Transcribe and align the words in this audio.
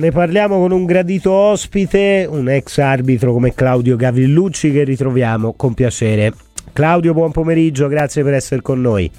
Ne 0.00 0.12
parliamo 0.12 0.60
con 0.60 0.70
un 0.70 0.84
gradito 0.84 1.32
ospite, 1.32 2.24
un 2.30 2.48
ex 2.48 2.78
arbitro 2.78 3.32
come 3.32 3.52
Claudio 3.52 3.96
Gavillucci 3.96 4.70
che 4.70 4.84
ritroviamo 4.84 5.54
con 5.54 5.74
piacere. 5.74 6.32
Claudio, 6.72 7.12
buon 7.14 7.32
pomeriggio, 7.32 7.88
grazie 7.88 8.22
per 8.22 8.34
essere 8.34 8.62
con 8.62 8.80
noi. 8.80 9.10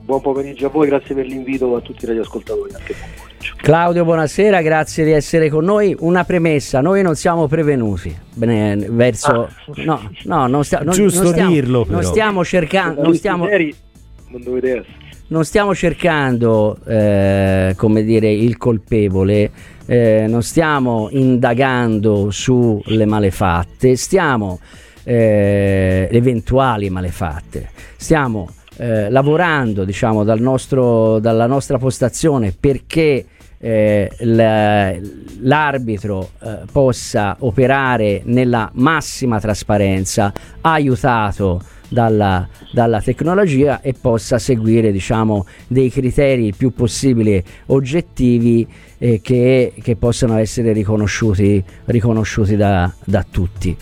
Buon 0.00 0.20
pomeriggio 0.20 0.66
a 0.66 0.70
voi, 0.70 0.88
grazie 0.88 1.14
per 1.14 1.26
l'invito 1.26 1.76
a 1.76 1.80
tutti 1.80 2.02
i 2.02 2.08
radioascoltatori. 2.08 2.72
Claudio, 3.58 4.02
buonasera, 4.04 4.62
grazie 4.62 5.04
di 5.04 5.12
essere 5.12 5.48
con 5.48 5.64
noi. 5.64 5.94
Una 6.00 6.24
premessa, 6.24 6.80
noi 6.80 7.02
non 7.02 7.14
siamo 7.14 7.46
prevenuti 7.46 8.12
Bene, 8.34 8.84
verso... 8.90 9.30
Ah. 9.30 9.48
No, 9.84 10.10
no, 10.24 10.48
non, 10.48 10.64
sta, 10.64 10.80
non, 10.80 10.92
Giusto 10.92 11.22
non 11.22 11.32
stiamo, 11.34 11.50
dirlo. 11.52 11.84
Però. 11.84 12.00
Non 12.00 12.02
stiamo 12.02 12.42
cercando... 12.42 13.00
Non 13.00 13.14
stiamo, 13.14 13.46
non 13.46 14.42
dovete 14.42 14.70
essere. 14.70 15.04
Non 15.28 15.44
stiamo 15.44 15.74
cercando, 15.74 16.78
eh, 16.84 17.74
come 17.76 18.04
dire, 18.04 18.30
il 18.30 18.56
colpevole, 18.56 19.50
eh, 19.86 20.26
non 20.28 20.42
stiamo 20.42 21.08
indagando 21.10 22.30
sulle 22.30 23.06
malefatte, 23.06 23.96
stiamo 23.96 24.58
eh, 25.04 26.08
eventuali 26.10 26.90
malefatte, 26.90 27.70
stiamo 27.96 28.48
eh, 28.76 29.08
lavorando 29.08 29.84
diciamo, 29.84 30.24
dal 30.24 30.40
nostro, 30.40 31.18
dalla 31.18 31.46
nostra 31.46 31.78
postazione 31.78 32.52
perché 32.58 33.24
eh, 33.58 34.10
l'arbitro 35.40 36.30
eh, 36.42 36.58
possa 36.70 37.36
operare 37.40 38.22
nella 38.24 38.70
massima 38.74 39.40
trasparenza, 39.40 40.32
aiutato 40.60 41.62
dalla, 41.88 42.46
dalla 42.72 43.00
tecnologia 43.00 43.80
e 43.80 43.94
possa 43.98 44.38
seguire 44.38 44.92
diciamo, 44.92 45.46
dei 45.66 45.90
criteri 45.90 46.46
il 46.46 46.56
più 46.56 46.72
possibile 46.72 47.42
oggettivi 47.66 48.66
eh, 48.98 49.20
che, 49.20 49.72
che, 49.80 49.96
possano 49.96 50.36
essere 50.36 50.72
riconosciuti, 50.72 51.62
riconosciuti 51.86 52.56
da, 52.56 52.92
da 53.04 53.24
tutti. 53.28 53.76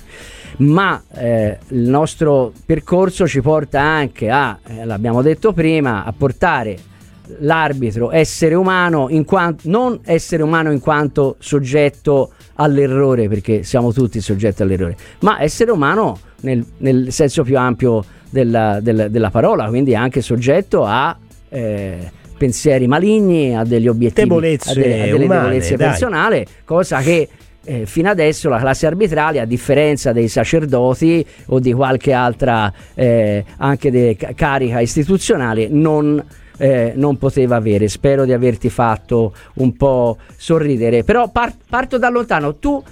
Ma 0.57 1.03
eh, 1.15 1.59
il 1.69 1.89
nostro 1.89 2.53
percorso 2.65 3.27
ci 3.27 3.41
porta 3.41 3.81
anche 3.81 4.31
a, 4.31 4.59
eh, 4.65 4.85
l'abbiamo 4.85 5.21
detto 5.21 5.53
prima, 5.53 6.05
a 6.05 6.13
portare 6.13 6.93
l'arbitro 7.39 8.13
essere 8.13 8.55
umano 8.55 9.09
quanto 9.25 9.69
non 9.71 9.99
essere 10.05 10.43
umano 10.43 10.71
in 10.71 10.81
quanto 10.81 11.37
soggetto 11.39 12.33
all'errore 12.57 13.29
perché 13.29 13.63
siamo 13.63 13.95
tutti 13.95 14.21
soggetti 14.21 14.61
all'errore 14.61 14.95
ma 15.21 15.41
essere 15.41 15.71
umano 15.71 16.19
nel, 16.45 16.65
nel 16.79 17.13
senso 17.13 17.43
più 17.43 17.59
ampio 17.59 18.05
della, 18.31 18.79
della, 18.81 19.09
della, 19.09 19.31
parola 19.31 19.67
quindi 19.69 19.95
anche 19.95 20.21
soggetto 20.21 20.85
a 20.85 21.17
eh, 21.49 22.11
pensieri 22.37 22.87
maligni 22.87 23.57
a 23.57 23.65
degli 23.65 23.89
obiettivi 23.89 24.29
debolezze 24.29 24.71
a, 24.71 24.75
de, 24.75 25.03
a 25.03 25.05
delle 25.07 25.25
umane, 25.25 25.41
debolezze 25.41 25.77
dai. 25.77 25.89
personali 25.89 26.47
cosa 26.65 27.01
che 27.01 27.29
eh, 27.65 27.87
fino 27.87 28.11
adesso 28.11 28.49
la 28.49 28.59
classe 28.59 28.87
arbitrale, 28.87 29.41
a 29.41 29.47
differenza 29.47 30.13
dei 30.13 30.29
sacerdoti 30.29 31.25
o 31.47 31.59
di 31.59 31.73
qualche 31.73 32.13
altra 32.13 32.73
eh, 32.95 33.45
anche 33.57 33.91
de, 33.91 34.17
carica 34.35 34.81
istituzionale, 34.81 35.69
non, 35.69 36.23
eh, 36.59 36.93
non, 36.95 37.17
poteva 37.17 37.57
avere. 37.57 37.89
Spero 37.89 38.25
di 38.25 38.33
averti 38.33 38.69
fatto 38.69 39.35
un 39.55 39.75
po' 39.77 40.19
sorridere. 40.37 41.05
Però 41.05 41.31
par- 41.31 41.55
parto 41.69 41.99
da 41.99 42.09
lontano. 42.11 42.57
Tu, 42.57 42.83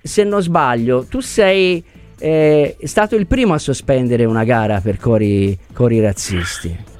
se 0.00 0.22
non 0.22 0.40
sbaglio, 0.42 1.04
tu 1.08 1.20
sei 1.20 1.82
eh, 2.18 2.76
stato 2.82 3.16
il 3.16 3.26
primo 3.26 3.54
a 3.54 3.58
sospendere 3.58 4.24
una 4.24 4.44
gara 4.44 4.80
per 4.80 4.98
cori, 4.98 5.58
cori 5.72 6.00
razzisti. 6.00 6.92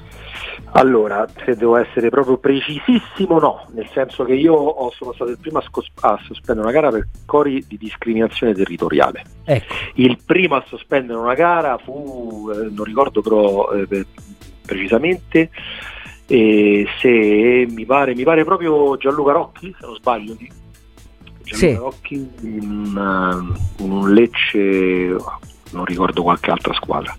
Allora, 0.77 1.25
se 1.45 1.55
devo 1.55 1.77
essere 1.77 2.09
proprio 2.09 2.37
precisissimo, 2.37 3.39
no, 3.39 3.65
nel 3.73 3.87
senso 3.93 4.25
che 4.25 4.33
io 4.33 4.53
ho, 4.53 4.91
sono 4.91 5.13
stato 5.13 5.31
il 5.31 5.37
primo 5.39 5.59
a, 5.59 5.61
scos- 5.61 5.89
a, 6.01 6.19
sospendere 6.25 6.67
una 6.67 6.77
gara 6.77 6.91
per 6.91 7.07
cori 7.25 7.63
di 7.65 7.77
discriminazione 7.77 8.53
territoriale. 8.53 9.23
Ecco. 9.45 9.73
Il 9.95 10.17
primo 10.25 10.55
a 10.55 10.65
sospendere 10.67 11.17
una 11.17 11.33
gara 11.33 11.77
fu, 11.77 12.51
eh, 12.53 12.69
non 12.71 12.83
ricordo 12.83 13.21
però 13.21 13.71
eh, 13.71 14.05
precisamente, 14.65 15.49
eh, 16.27 16.85
se 16.99 17.67
mi 17.69 17.85
pare, 17.85 18.13
mi 18.13 18.23
pare 18.23 18.43
proprio 18.43 18.97
Gianluca 18.97 19.31
Rocchi, 19.31 19.73
se 19.79 19.85
non 19.85 19.95
sbaglio, 19.95 20.35
Gianluca 21.45 21.57
sì. 21.57 21.73
Rocchi 21.75 22.29
in, 22.41 23.55
in 23.77 23.91
un 23.91 24.13
Lecce 24.13 25.15
non 25.71 25.85
ricordo 25.85 26.23
qualche 26.23 26.51
altra 26.51 26.73
squadra. 26.73 27.15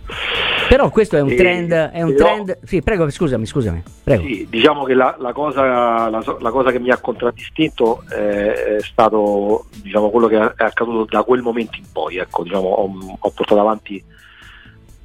Però 0.68 0.88
questo 0.90 1.16
è 1.16 1.20
un 1.20 1.34
trend, 1.36 1.72
è 1.72 2.02
un 2.02 2.14
però, 2.14 2.24
trend... 2.24 2.58
Sì, 2.64 2.82
prego, 2.82 3.08
scusami, 3.08 3.46
scusami. 3.46 3.82
Prego. 4.02 4.22
Sì, 4.24 4.46
diciamo 4.48 4.84
che 4.84 4.94
la, 4.94 5.14
la, 5.18 5.32
cosa, 5.32 6.08
la, 6.08 6.22
la, 6.40 6.50
cosa, 6.50 6.72
che 6.72 6.80
mi 6.80 6.90
ha 6.90 6.98
contraddistinto 6.98 8.02
è, 8.08 8.76
è 8.76 8.80
stato 8.80 9.66
diciamo, 9.82 10.10
quello 10.10 10.26
che 10.26 10.36
è 10.36 10.64
accaduto 10.64 11.04
da 11.04 11.22
quel 11.22 11.42
momento 11.42 11.76
in 11.76 11.84
poi. 11.92 12.16
Ecco, 12.16 12.42
diciamo, 12.42 12.66
ho, 12.66 13.16
ho, 13.18 13.30
portato 13.30 13.60
avanti 13.60 14.02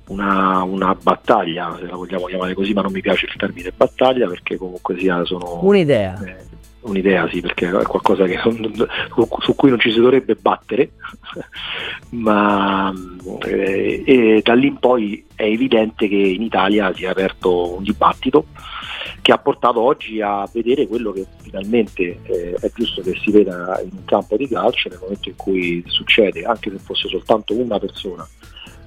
una, 0.08 0.64
una, 0.64 0.96
battaglia, 0.96 1.76
se 1.80 1.86
la 1.86 1.96
vogliamo 1.96 2.26
chiamare 2.26 2.54
così, 2.54 2.74
ma 2.74 2.82
non 2.82 2.92
mi 2.92 3.02
piace 3.02 3.26
il 3.26 3.36
termine 3.36 3.72
battaglia 3.76 4.28
perché 4.28 4.58
comunque 4.58 4.98
sia 4.98 5.24
sono... 5.26 5.60
Un'idea. 5.62 6.20
Eh, 6.24 6.51
un'idea 6.82 7.28
sì, 7.30 7.42
perché 7.42 7.68
è 7.68 7.84
qualcosa 7.84 8.26
che, 8.26 8.40
su 8.42 9.56
cui 9.56 9.70
non 9.70 9.80
ci 9.80 9.92
si 9.92 10.00
dovrebbe 10.00 10.36
battere, 10.36 10.92
ma 12.12 12.94
eh, 13.46 14.04
e 14.06 14.42
da 14.44 14.54
lì 14.54 14.68
in 14.68 14.78
poi 14.78 15.26
è 15.36 15.44
evidente 15.44 16.08
che 16.08 16.16
in 16.16 16.42
Italia 16.42 16.94
si 16.94 17.06
è 17.06 17.10
aperto 17.10 17.76
un 17.76 17.84
dibattito 17.84 18.46
che 19.22 19.32
ha 19.32 19.38
portato 19.38 19.82
oggi 19.82 20.20
a 20.22 20.48
vedere 20.52 20.88
quello 20.88 21.12
che 21.12 21.26
finalmente 21.42 22.20
eh, 22.24 22.56
è 22.60 22.72
giusto 22.74 23.02
che 23.02 23.16
si 23.22 23.32
veda 23.32 23.80
in 23.84 23.92
un 23.92 24.06
campo 24.06 24.36
di 24.36 24.48
calcio 24.48 24.90
nel 24.90 25.00
momento 25.00 25.30
in 25.30 25.36
cui 25.36 25.84
succede, 25.88 26.44
anche 26.44 26.72
se 26.72 26.78
fosse 26.80 27.08
soltanto 27.08 27.56
una 27.56 27.80
persona 27.80 28.28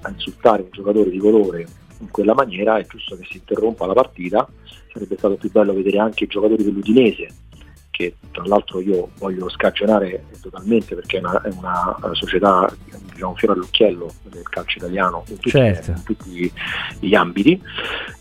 a 0.02 0.10
insultare 0.10 0.62
un 0.62 0.68
giocatore 0.70 1.10
di 1.10 1.18
colore 1.18 1.66
in 2.00 2.10
quella 2.10 2.34
maniera, 2.34 2.76
è 2.76 2.86
giusto 2.86 3.16
che 3.16 3.24
si 3.30 3.36
interrompa 3.36 3.86
la 3.86 3.94
partita, 3.94 4.46
sarebbe 4.92 5.16
stato 5.16 5.36
più 5.36 5.50
bello 5.50 5.72
vedere 5.72 5.98
anche 5.98 6.24
i 6.24 6.26
giocatori 6.26 6.64
dell'Udinese 6.64 7.28
che 7.94 8.16
tra 8.32 8.42
l'altro 8.44 8.80
io 8.80 9.10
voglio 9.18 9.48
scagionare 9.48 10.24
totalmente 10.42 10.96
perché 10.96 11.18
è 11.18 11.20
una, 11.20 11.40
è 11.42 11.48
una 11.56 11.96
società 12.12 12.68
diciamo 13.12 13.36
fiore 13.36 13.54
all'occhiello 13.54 14.10
del 14.24 14.42
calcio 14.48 14.78
italiano 14.78 15.22
in 15.28 15.36
tutti, 15.36 15.50
certo. 15.50 15.90
in 15.92 16.02
tutti, 16.02 16.52
gli 16.98 17.14
ambiti 17.14 17.60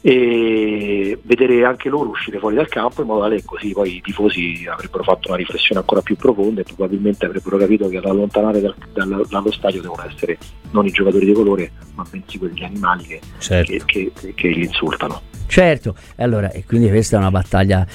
e 0.01 1.17
vedere 1.23 1.65
anche 1.65 1.89
loro 1.89 2.09
uscire 2.09 2.37
fuori 2.37 2.55
dal 2.55 2.67
campo 2.67 3.01
in 3.01 3.07
modo 3.07 3.21
tale 3.21 3.37
che 3.37 3.45
così 3.45 3.71
poi 3.71 3.95
i 3.95 4.01
tifosi 4.01 4.67
avrebbero 4.69 5.03
fatto 5.03 5.29
una 5.29 5.37
riflessione 5.37 5.79
ancora 5.79 6.01
più 6.01 6.15
profonda 6.15 6.61
e 6.61 6.65
probabilmente 6.65 7.25
avrebbero 7.25 7.57
capito 7.57 7.89
che 7.89 7.97
ad 7.97 8.05
allontanare 8.05 8.61
dal, 8.61 8.75
dal, 8.93 9.25
dallo 9.27 9.51
stadio 9.51 9.81
devono 9.81 10.05
essere 10.05 10.37
non 10.69 10.85
i 10.85 10.91
giocatori 10.91 11.25
di 11.25 11.33
colore 11.33 11.71
ma 11.95 12.05
bensì 12.07 12.37
quegli 12.37 12.63
animali 12.63 13.05
che, 13.05 13.21
certo. 13.39 13.71
che, 13.85 14.11
che, 14.13 14.33
che 14.35 14.47
li 14.49 14.65
insultano. 14.65 15.21
Certo, 15.53 15.95
allora, 16.15 16.49
e 16.51 16.65
quindi 16.65 16.89
questa 16.89 17.17
è 17.17 17.19
una 17.19 17.29
battaglia, 17.29 17.85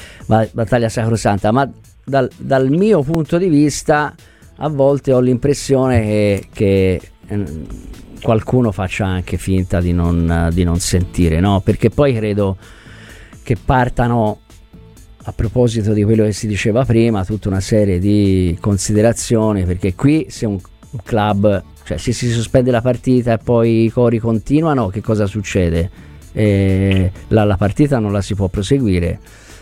battaglia 0.52 0.88
sacrosanta, 0.88 1.50
ma 1.50 1.67
dal, 2.08 2.28
dal, 2.36 2.70
mio 2.70 3.02
punto 3.02 3.38
di 3.38 3.48
vista 3.48 4.14
a 4.56 4.68
volte 4.68 5.12
ho 5.12 5.20
l'impressione 5.20 6.00
che, 6.00 6.48
che 6.52 7.00
eh, 7.26 7.44
qualcuno 8.20 8.72
faccia 8.72 9.06
anche 9.06 9.36
finta 9.36 9.80
di 9.80 9.92
non, 9.92 10.50
di 10.52 10.64
non 10.64 10.78
sentire, 10.78 11.40
no? 11.40 11.60
Perché 11.60 11.90
poi 11.90 12.14
credo 12.14 12.56
che 13.42 13.56
partano 13.62 14.40
a 15.22 15.32
proposito 15.32 15.92
di 15.92 16.02
quello 16.04 16.24
che 16.24 16.32
si 16.32 16.46
diceva 16.46 16.84
prima, 16.84 17.24
tutta 17.24 17.48
una 17.48 17.60
serie 17.60 17.98
di 17.98 18.56
considerazioni, 18.60 19.64
perché 19.64 19.94
qui 19.94 20.26
se 20.28 20.46
un 20.46 20.58
club, 21.04 21.62
cioè 21.84 21.98
se 21.98 22.12
si 22.12 22.30
sospende 22.30 22.70
la 22.70 22.80
partita 22.80 23.34
e 23.34 23.38
poi 23.38 23.84
i 23.84 23.90
cori 23.90 24.18
continuano, 24.18 24.88
che 24.88 25.02
cosa 25.02 25.26
succede? 25.26 26.06
eh, 26.32 27.10
la, 27.28 27.44
la, 27.44 27.56
partita 27.56 27.98
non 27.98 28.12
la 28.12 28.20
si 28.20 28.34
può 28.34 28.48
proseguire. 28.48 29.18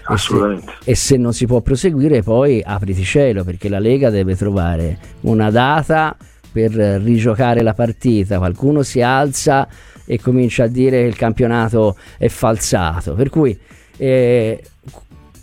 E 0.09 0.19
se, 0.19 0.62
e 0.84 0.94
se, 0.94 1.17
non 1.17 1.33
si 1.33 1.47
può 1.47 1.61
proseguire 1.61 2.22
poi 2.22 2.62
apriti 2.65 3.03
cielo 3.05 3.44
perché 3.44 3.69
la 3.69 3.78
Lega 3.78 4.11
deve 4.11 4.37
trovare 4.37 4.99
una 5.23 5.50
data 5.50 6.17
per 6.53 6.73
rigiocare 6.73 7.62
la 7.62 7.75
partita, 7.75 8.38
qualcuno 8.38 8.82
si 8.82 9.03
alza 9.03 9.69
e 10.05 10.20
comincia 10.20 10.64
a 10.64 10.69
dire 10.69 11.03
che 11.03 11.06
il 11.06 11.17
campionato 11.17 11.97
è 12.17 12.29
falsato. 12.29 13.14
Per 13.14 13.29
cui 13.29 13.58
eh, 13.99 14.62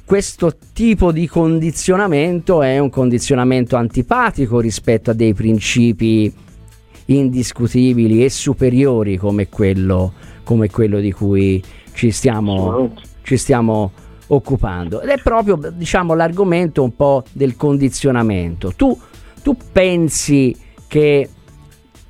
questo 0.06 0.56
tipo 0.74 1.12
di 1.12 1.28
condizionamento 1.28 2.62
è 2.62 2.80
un 2.80 2.90
condizionamento 2.90 3.76
antipatico 3.76 4.60
rispetto 4.60 5.12
a 5.12 5.14
dei 5.14 5.34
principi 5.34 6.34
indiscutibili 7.06 8.24
e 8.24 8.30
superiori 8.30 9.18
come 9.18 9.50
quello 9.50 10.14
come 10.44 10.70
quello 10.70 11.00
di 11.00 11.12
cui 11.12 11.64
ci 11.94 12.12
stiamo, 12.12 12.94
ci 13.24 13.38
stiamo 13.38 13.92
occupando. 14.28 15.02
Ed 15.02 15.10
è 15.10 15.22
proprio 15.22 15.60
diciamo, 15.74 16.14
l'argomento 16.14 16.84
un 16.84 16.96
po' 16.96 17.24
del 17.32 17.56
condizionamento. 17.56 18.74
Tu, 18.76 18.98
tu 19.42 19.56
pensi 19.72 20.56
che 20.88 21.30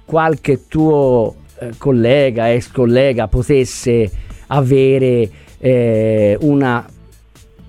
qualche 0.06 0.68
tuo 0.68 1.36
eh, 1.60 1.72
collega, 1.78 2.52
ex 2.52 2.72
collega, 2.72 3.28
potesse 3.28 4.12
avere 4.48 5.30
eh, 5.58 6.38
una 6.42 6.86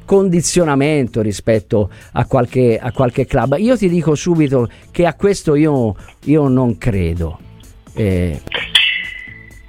condizionamento 0.05 1.23
rispetto 1.23 1.91
a 2.13 2.27
qualche, 2.27 2.79
a 2.79 2.93
qualche, 2.93 3.25
club. 3.27 3.57
Io 3.59 3.77
ti 3.77 3.89
dico 3.89 4.15
subito 4.15 4.69
che 4.91 5.07
a 5.07 5.15
questo 5.15 5.55
io, 5.55 5.95
io 6.25 6.49
non 6.49 6.77
credo. 6.77 7.39
Eh. 7.95 8.41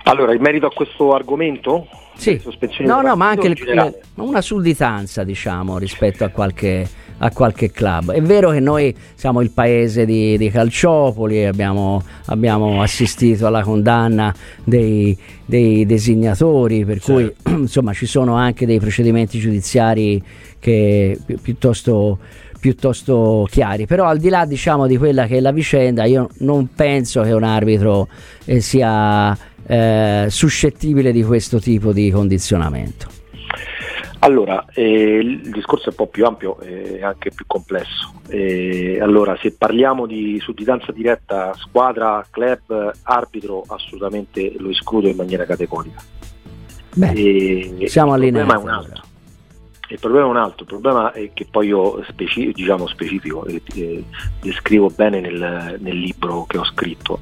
Allora, 0.03 0.33
in 0.33 0.41
merito 0.41 0.65
a 0.65 0.71
questo 0.71 1.13
argomento? 1.13 1.87
Sì, 2.17 2.41
no, 2.79 3.01
no, 3.01 3.15
ma 3.15 3.29
anche 3.29 3.47
il, 3.47 3.93
una 4.15 4.41
sudditanza, 4.41 5.23
diciamo, 5.23 5.77
rispetto 5.77 6.23
a 6.23 6.29
qualche, 6.29 6.87
a 7.17 7.31
qualche 7.31 7.71
club. 7.71 8.11
È 8.11 8.21
vero 8.21 8.51
che 8.51 8.59
noi 8.59 8.95
siamo 9.15 9.41
il 9.41 9.51
paese 9.51 10.05
di, 10.05 10.37
di 10.37 10.49
Calciopoli, 10.49 11.45
abbiamo, 11.45 12.01
abbiamo, 12.25 12.81
assistito 12.81 13.47
alla 13.47 13.63
condanna 13.63 14.33
dei, 14.63 15.17
dei 15.45 15.85
designatori, 15.85 16.85
per 16.85 17.01
certo. 17.01 17.13
cui 17.43 17.53
insomma 17.61 17.93
ci 17.93 18.05
sono 18.05 18.35
anche 18.35 18.65
dei 18.65 18.79
procedimenti 18.79 19.39
giudiziari 19.39 20.21
che 20.59 21.19
pi- 21.25 21.37
piuttosto 21.37 22.19
piuttosto 22.65 23.47
chiari. 23.47 23.85
Però 23.85 24.05
al 24.05 24.17
di 24.17 24.29
là 24.29 24.45
diciamo, 24.45 24.87
di 24.87 24.97
quella 24.97 25.27
che 25.27 25.37
è 25.37 25.39
la 25.39 25.51
vicenda, 25.51 26.05
io 26.05 26.29
non 26.39 26.69
penso 26.73 27.21
che 27.21 27.31
un 27.31 27.43
arbitro 27.43 28.07
eh, 28.45 28.59
sia 28.59 29.37
eh, 29.67 30.27
suscettibile 30.29 31.11
di 31.11 31.23
questo 31.23 31.59
tipo 31.59 31.91
di 31.91 32.09
condizionamento. 32.11 33.07
Allora, 34.19 34.65
eh, 34.73 35.19
il 35.19 35.51
discorso 35.51 35.85
è 35.85 35.89
un 35.89 35.95
po' 35.95 36.07
più 36.07 36.25
ampio 36.25 36.59
e 36.59 37.03
anche 37.03 37.29
più 37.29 37.45
complesso. 37.45 38.21
Eh, 38.27 38.99
allora, 38.99 39.37
se 39.39 39.51
parliamo 39.51 40.07
di 40.07 40.39
sudditanza 40.41 40.91
diretta 40.91 41.53
squadra, 41.55 42.25
club, 42.31 42.91
arbitro, 43.03 43.63
assolutamente 43.67 44.53
lo 44.57 44.69
escludo 44.69 45.07
in 45.07 45.15
maniera 45.15 45.45
categorica. 45.45 46.01
Beh, 46.95 47.85
siamo 47.85 48.13
allineati. 48.13 48.47
Il 48.47 48.53
problema 48.53 48.53
è 48.53 48.57
un 48.57 48.69
altro. 48.69 49.03
Il 49.89 49.99
problema 49.99 50.25
è 50.25 50.29
un 50.29 50.37
altro, 50.37 50.61
il 50.61 50.67
problema 50.67 51.11
è 51.11 51.31
che 51.33 51.45
poi 51.49 51.67
io 51.67 52.03
speci- 52.09 52.51
diciamo 52.51 52.87
specifico 52.87 53.45
e 53.45 53.61
eh, 53.75 54.03
descrivo 54.41 54.89
bene 54.89 55.19
nel, 55.19 55.77
nel 55.79 55.97
libro 55.97 56.45
che 56.45 56.57
ho 56.57 56.65
scritto. 56.65 57.19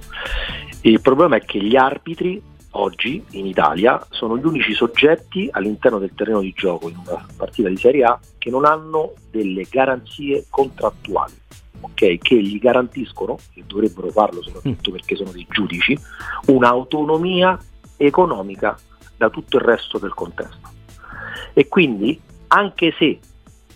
Il 0.81 1.01
problema 1.01 1.35
è 1.35 1.41
che 1.45 1.61
gli 1.61 1.75
arbitri 1.75 2.41
oggi 2.75 3.23
in 3.31 3.45
Italia 3.45 4.03
sono 4.09 4.37
gli 4.37 4.45
unici 4.45 4.73
soggetti 4.73 5.47
all'interno 5.51 5.99
del 5.99 6.13
terreno 6.15 6.41
di 6.41 6.53
gioco 6.55 6.89
in 6.89 6.97
una 7.05 7.25
partita 7.35 7.69
di 7.69 7.77
Serie 7.77 8.03
A 8.03 8.19
che 8.37 8.49
non 8.49 8.65
hanno 8.65 9.13
delle 9.29 9.65
garanzie 9.69 10.45
contrattuali, 10.49 11.33
okay? 11.81 12.17
che 12.17 12.41
gli 12.41 12.59
garantiscono, 12.59 13.37
e 13.53 13.63
dovrebbero 13.65 14.09
farlo 14.09 14.41
soprattutto 14.41 14.89
mm. 14.89 14.93
perché 14.93 15.15
sono 15.15 15.31
dei 15.31 15.45
giudici, 15.49 15.97
un'autonomia 16.47 17.57
economica 17.97 18.77
da 19.15 19.29
tutto 19.29 19.57
il 19.57 19.63
resto 19.63 19.97
del 19.97 20.13
contesto. 20.13 20.71
E 21.53 21.67
quindi, 21.67 22.19
anche 22.53 22.93
se, 22.97 23.19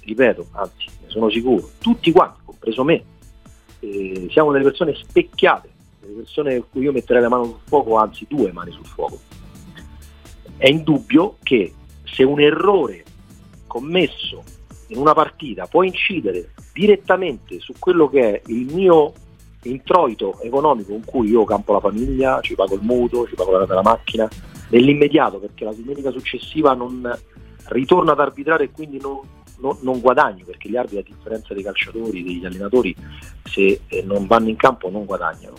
ripeto, 0.04 0.48
anzi, 0.52 0.86
ne 1.02 1.10
sono 1.10 1.30
sicuro, 1.30 1.70
tutti 1.80 2.12
quanti, 2.12 2.40
compreso 2.46 2.84
me, 2.84 3.04
eh, 3.80 4.28
siamo 4.32 4.52
delle 4.52 4.64
persone 4.64 4.94
specchiate 4.96 5.76
le 6.08 6.14
persone 6.14 6.56
a 6.56 6.64
cui 6.64 6.84
io 6.84 6.92
metterei 6.92 7.22
la 7.22 7.30
mano 7.30 7.46
sul 7.46 7.60
fuoco, 7.66 7.98
anzi 7.98 8.26
due 8.30 8.52
mani 8.52 8.72
sul 8.72 8.86
fuoco. 8.86 9.20
È 10.56 10.68
indubbio 10.68 11.38
che 11.44 11.74
se 12.04 12.24
un 12.24 12.40
errore 12.40 13.04
commesso 13.68 14.44
in 14.88 14.98
una 14.98 15.14
partita 15.14 15.68
può 15.68 15.84
incidere 15.84 16.54
direttamente 16.72 17.60
su 17.60 17.74
quello 17.78 18.08
che 18.08 18.36
è 18.36 18.42
il 18.48 18.74
mio 18.74 19.14
introito 19.64 20.40
economico 20.42 20.92
con 20.92 21.04
cui 21.04 21.30
io 21.30 21.44
campo 21.44 21.74
la 21.74 21.82
famiglia, 21.82 22.40
ci 22.42 22.56
pago 22.56 22.76
il 22.76 22.82
mutuo, 22.82 23.28
ci 23.28 23.36
pago 23.36 23.52
la 23.52 23.66
della 23.66 23.82
macchina, 23.82 24.30
nell'immediato 24.70 25.40
perché 25.40 25.66
la 25.66 25.74
domenica 25.74 26.12
successiva 26.12 26.74
non 26.74 27.02
ritorno 27.70 28.12
ad 28.12 28.20
arbitrare 28.20 28.66
e 28.66 28.72
quindi 28.72 29.00
non, 29.00 29.20
non, 29.60 29.78
non 29.82 30.00
guadagno 30.00 30.44
perché 30.46 30.70
gli 30.70 30.78
arbitri 30.78 31.00
a 31.00 31.16
differenza 31.16 31.54
dei 31.54 31.64
calciatori, 31.64 32.24
degli 32.24 32.46
allenatori 32.46 32.96
se 33.44 33.82
eh, 33.88 34.04
non 34.04 34.28
vanno 34.28 34.50
in 34.50 34.56
campo 34.56 34.90
non 34.90 35.06
guadagnano. 35.06 35.56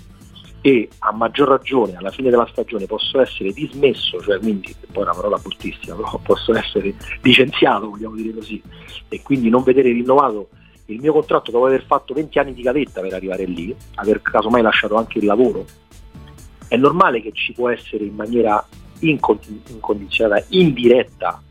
E 0.61 0.89
a 0.99 1.13
maggior 1.13 1.49
ragione 1.49 1.97
alla 1.97 2.11
fine 2.11 2.31
della 2.31 2.49
stagione 2.51 2.87
posso 2.87 3.21
essere 3.21 3.53
dismesso, 3.53 4.21
cioè 4.21 4.39
quindi, 4.39 4.75
poi 4.91 5.03
è 5.05 5.07
una 5.07 5.15
parola 5.15 5.39
bruttissima, 5.39 5.95
però 5.95 6.19
posso 6.23 6.55
essere 6.55 6.95
licenziato, 7.23 7.91
vogliamo 7.91 8.17
dire 8.17 8.35
così, 8.35 8.61
e 9.09 9.23
quindi 9.23 9.49
non 9.49 9.63
vedere 9.63 9.93
rinnovato 9.93 10.49
il 10.87 11.01
mio 11.01 11.13
contratto 11.13 11.51
dopo 11.51 11.67
aver 11.67 11.85
fatto 11.85 12.15
20 12.15 12.39
anni 12.39 12.55
di 12.55 12.63
gavetta 12.63 13.01
per 13.01 13.13
arrivare 13.15 13.45
lì, 13.45 13.75
aver 13.97 14.21
casomai 14.21 14.63
lasciato 14.63 14.97
anche 14.97 15.19
il 15.19 15.27
lavoro, 15.27 15.65
è 16.67 16.77
normale 16.77 17.23
che 17.23 17.33
ci 17.33 17.53
può 17.53 17.69
essere 17.69 18.05
in 18.05 18.15
maniera 18.15 18.65
incondizionata, 19.01 20.45
indiretta, 20.49 21.43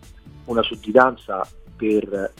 una 0.47 0.63
sudditanza 0.63 1.47
per 1.75 2.33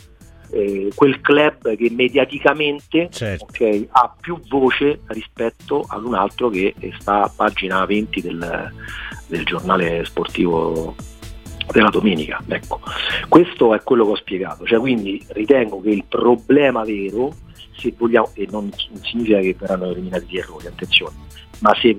eh, 0.49 0.91
quel 0.95 1.21
club 1.21 1.75
che 1.75 1.89
mediaticamente 1.91 3.09
certo. 3.11 3.45
okay, 3.45 3.87
ha 3.91 4.13
più 4.19 4.39
voce 4.47 5.01
rispetto 5.07 5.85
ad 5.87 6.03
un 6.03 6.15
altro 6.15 6.49
che 6.49 6.73
sta 6.99 7.23
a 7.23 7.31
pagina 7.33 7.85
20 7.85 8.21
del, 8.21 8.71
del 9.27 9.43
giornale 9.45 10.05
sportivo 10.05 10.95
della 11.71 11.89
domenica. 11.89 12.41
Ecco, 12.47 12.79
questo 13.27 13.73
è 13.73 13.81
quello 13.81 14.05
che 14.05 14.11
ho 14.11 14.15
spiegato, 14.15 14.65
cioè, 14.65 14.79
quindi 14.79 15.23
ritengo 15.29 15.81
che 15.81 15.89
il 15.89 16.05
problema 16.05 16.83
vero, 16.83 17.33
se 17.77 17.93
vogliamo, 17.97 18.31
e 18.33 18.47
non, 18.49 18.71
non 18.91 19.03
significa 19.03 19.39
che 19.39 19.55
verranno 19.57 19.89
eliminati 19.91 20.25
gli 20.27 20.37
errori, 20.37 20.67
attenzione, 20.67 21.15
ma 21.59 21.75
se 21.75 21.97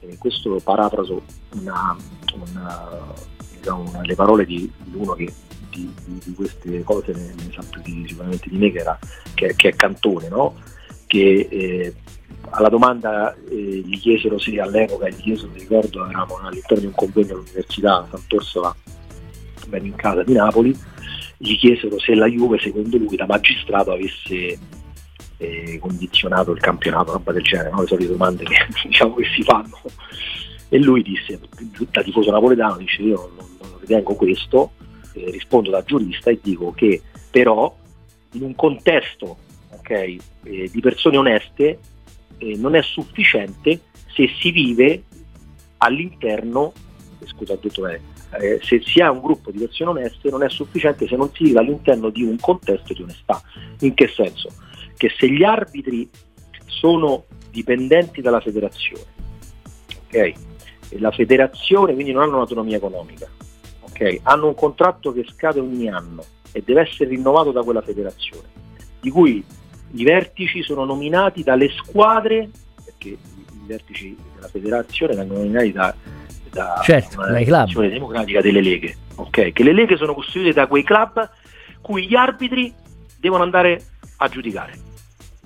eh, 0.00 0.16
questo 0.18 0.60
parafraso 0.62 1.22
una, 1.54 1.96
una, 2.34 2.88
diciamo, 3.58 4.00
le 4.02 4.14
parole 4.14 4.44
di, 4.44 4.70
di 4.84 4.96
uno 4.96 5.12
che 5.12 5.32
di, 5.70 5.92
di, 6.04 6.34
queste 6.34 6.82
cose 6.82 7.12
ne, 7.12 7.34
ne 7.34 7.52
sa 7.52 7.62
più 7.68 7.80
di, 7.82 8.04
sicuramente 8.06 8.48
di 8.48 8.56
me 8.56 8.70
che, 8.70 8.78
era, 8.78 8.98
che, 9.34 9.54
che 9.54 9.68
è 9.68 9.76
Cantone, 9.76 10.28
no? 10.28 10.54
che 11.06 11.48
eh, 11.50 11.94
alla 12.50 12.68
domanda 12.68 13.34
eh, 13.48 13.82
gli 13.84 13.98
chiesero 13.98 14.38
se 14.38 14.58
all'epoca, 14.60 15.08
gli 15.08 15.20
chiesero, 15.20 15.50
mi 15.52 15.60
ricordo, 15.60 16.06
eravamo 16.06 16.38
all'interno 16.42 16.80
di 16.80 16.86
un 16.86 16.94
convegno 16.94 17.34
all'Università 17.34 18.06
Sant'Orsola, 18.10 18.74
ben 19.68 19.84
in 19.84 19.94
casa 19.94 20.22
di 20.22 20.32
Napoli, 20.32 20.76
gli 21.36 21.56
chiesero 21.56 21.98
se 21.98 22.14
la 22.14 22.26
Juve, 22.26 22.58
secondo 22.58 22.96
lui, 22.96 23.16
da 23.16 23.26
magistrato 23.26 23.92
avesse 23.92 24.58
eh, 25.36 25.78
condizionato 25.80 26.52
il 26.52 26.60
campionato, 26.60 27.12
roba 27.12 27.32
del 27.32 27.42
genere, 27.42 27.70
no? 27.70 27.82
le 27.82 27.86
solite 27.86 28.10
domande 28.10 28.44
che, 28.44 28.66
diciamo, 28.84 29.14
che 29.14 29.24
si 29.34 29.42
fanno. 29.42 29.80
E 30.70 30.78
lui 30.78 31.02
disse, 31.02 31.40
da 31.90 32.02
tifoso 32.02 32.30
napoletano, 32.30 32.76
dice 32.76 33.02
io 33.02 33.30
non 33.36 33.47
ritengo 33.88 34.14
questo, 34.14 34.72
eh, 35.14 35.30
rispondo 35.30 35.70
da 35.70 35.82
giurista 35.82 36.30
e 36.30 36.38
dico 36.42 36.72
che 36.72 37.00
però 37.30 37.74
in 38.32 38.42
un 38.42 38.54
contesto 38.54 39.38
okay, 39.70 40.18
eh, 40.44 40.68
di 40.70 40.80
persone 40.80 41.16
oneste 41.16 41.78
eh, 42.36 42.56
non 42.56 42.74
è 42.74 42.82
sufficiente 42.82 43.80
se 44.14 44.28
si 44.38 44.50
vive 44.50 45.04
all'interno, 45.78 46.72
scusa 47.24 47.56
detto 47.60 47.82
bene, 47.82 48.00
eh, 48.40 48.60
se 48.62 48.82
si 48.84 49.00
ha 49.00 49.10
un 49.10 49.20
gruppo 49.20 49.50
di 49.50 49.58
persone 49.58 49.90
oneste 49.90 50.28
non 50.28 50.42
è 50.42 50.50
sufficiente 50.50 51.06
se 51.06 51.16
non 51.16 51.32
si 51.32 51.44
vive 51.44 51.60
all'interno 51.60 52.10
di 52.10 52.22
un 52.22 52.36
contesto 52.38 52.92
di 52.92 53.02
onestà. 53.02 53.40
In 53.80 53.94
che 53.94 54.08
senso? 54.08 54.50
Che 54.96 55.10
se 55.16 55.30
gli 55.30 55.44
arbitri 55.44 56.08
sono 56.66 57.24
dipendenti 57.50 58.20
dalla 58.20 58.40
federazione, 58.40 59.04
ok? 60.06 60.14
E 60.14 60.98
la 60.98 61.10
federazione 61.10 61.94
quindi 61.94 62.12
non 62.12 62.22
hanno 62.22 62.34
un'autonomia 62.34 62.76
economica, 62.76 63.28
okay, 63.98 64.20
hanno 64.22 64.46
un 64.46 64.54
contratto 64.54 65.12
che 65.12 65.26
scade 65.28 65.58
ogni 65.58 65.88
anno 65.88 66.24
e 66.52 66.62
deve 66.64 66.82
essere 66.82 67.10
rinnovato 67.10 67.50
da 67.50 67.62
quella 67.62 67.82
federazione, 67.82 68.46
di 69.00 69.10
cui 69.10 69.44
i 69.92 70.04
vertici 70.04 70.62
sono 70.62 70.84
nominati 70.84 71.42
dalle 71.42 71.70
squadre, 71.70 72.48
perché 72.84 73.08
i 73.08 73.66
vertici 73.66 74.16
della 74.34 74.48
federazione 74.48 75.16
vengono 75.16 75.40
nominati 75.40 75.72
da, 75.72 75.94
da 76.50 76.80
certo, 76.84 77.20
una 77.20 77.32
federazione 77.32 77.88
democratica 77.88 78.40
delle 78.40 78.62
leghe, 78.62 78.96
okay, 79.16 79.52
che 79.52 79.64
le 79.64 79.72
leghe 79.72 79.96
sono 79.96 80.14
costituite 80.14 80.54
da 80.54 80.66
quei 80.66 80.84
club 80.84 81.30
cui 81.80 82.06
gli 82.06 82.14
arbitri 82.14 82.72
devono 83.18 83.42
andare 83.42 83.82
a 84.18 84.28
giudicare. 84.28 84.86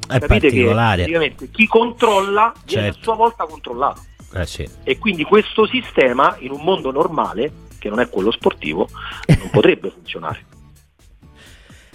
È 0.09 0.19
Capite 0.19 0.51
che 0.51 1.35
chi 1.53 1.67
controlla 1.67 2.53
viene 2.65 2.87
certo. 2.87 2.99
a 2.99 3.03
sua 3.03 3.15
volta 3.15 3.45
controllato. 3.47 4.01
Eh 4.35 4.47
sì. 4.47 4.69
E 4.83 4.99
quindi 4.99 5.25
questo 5.25 5.67
sistema 5.67 6.37
in 6.41 6.51
un 6.51 6.63
mondo 6.63 6.91
normale 6.91 7.62
che 7.83 7.89
non 7.89 7.99
è 7.99 8.09
quello 8.09 8.31
sportivo, 8.31 8.89
non 9.27 9.51
potrebbe 9.51 9.91
funzionare. 9.95 10.45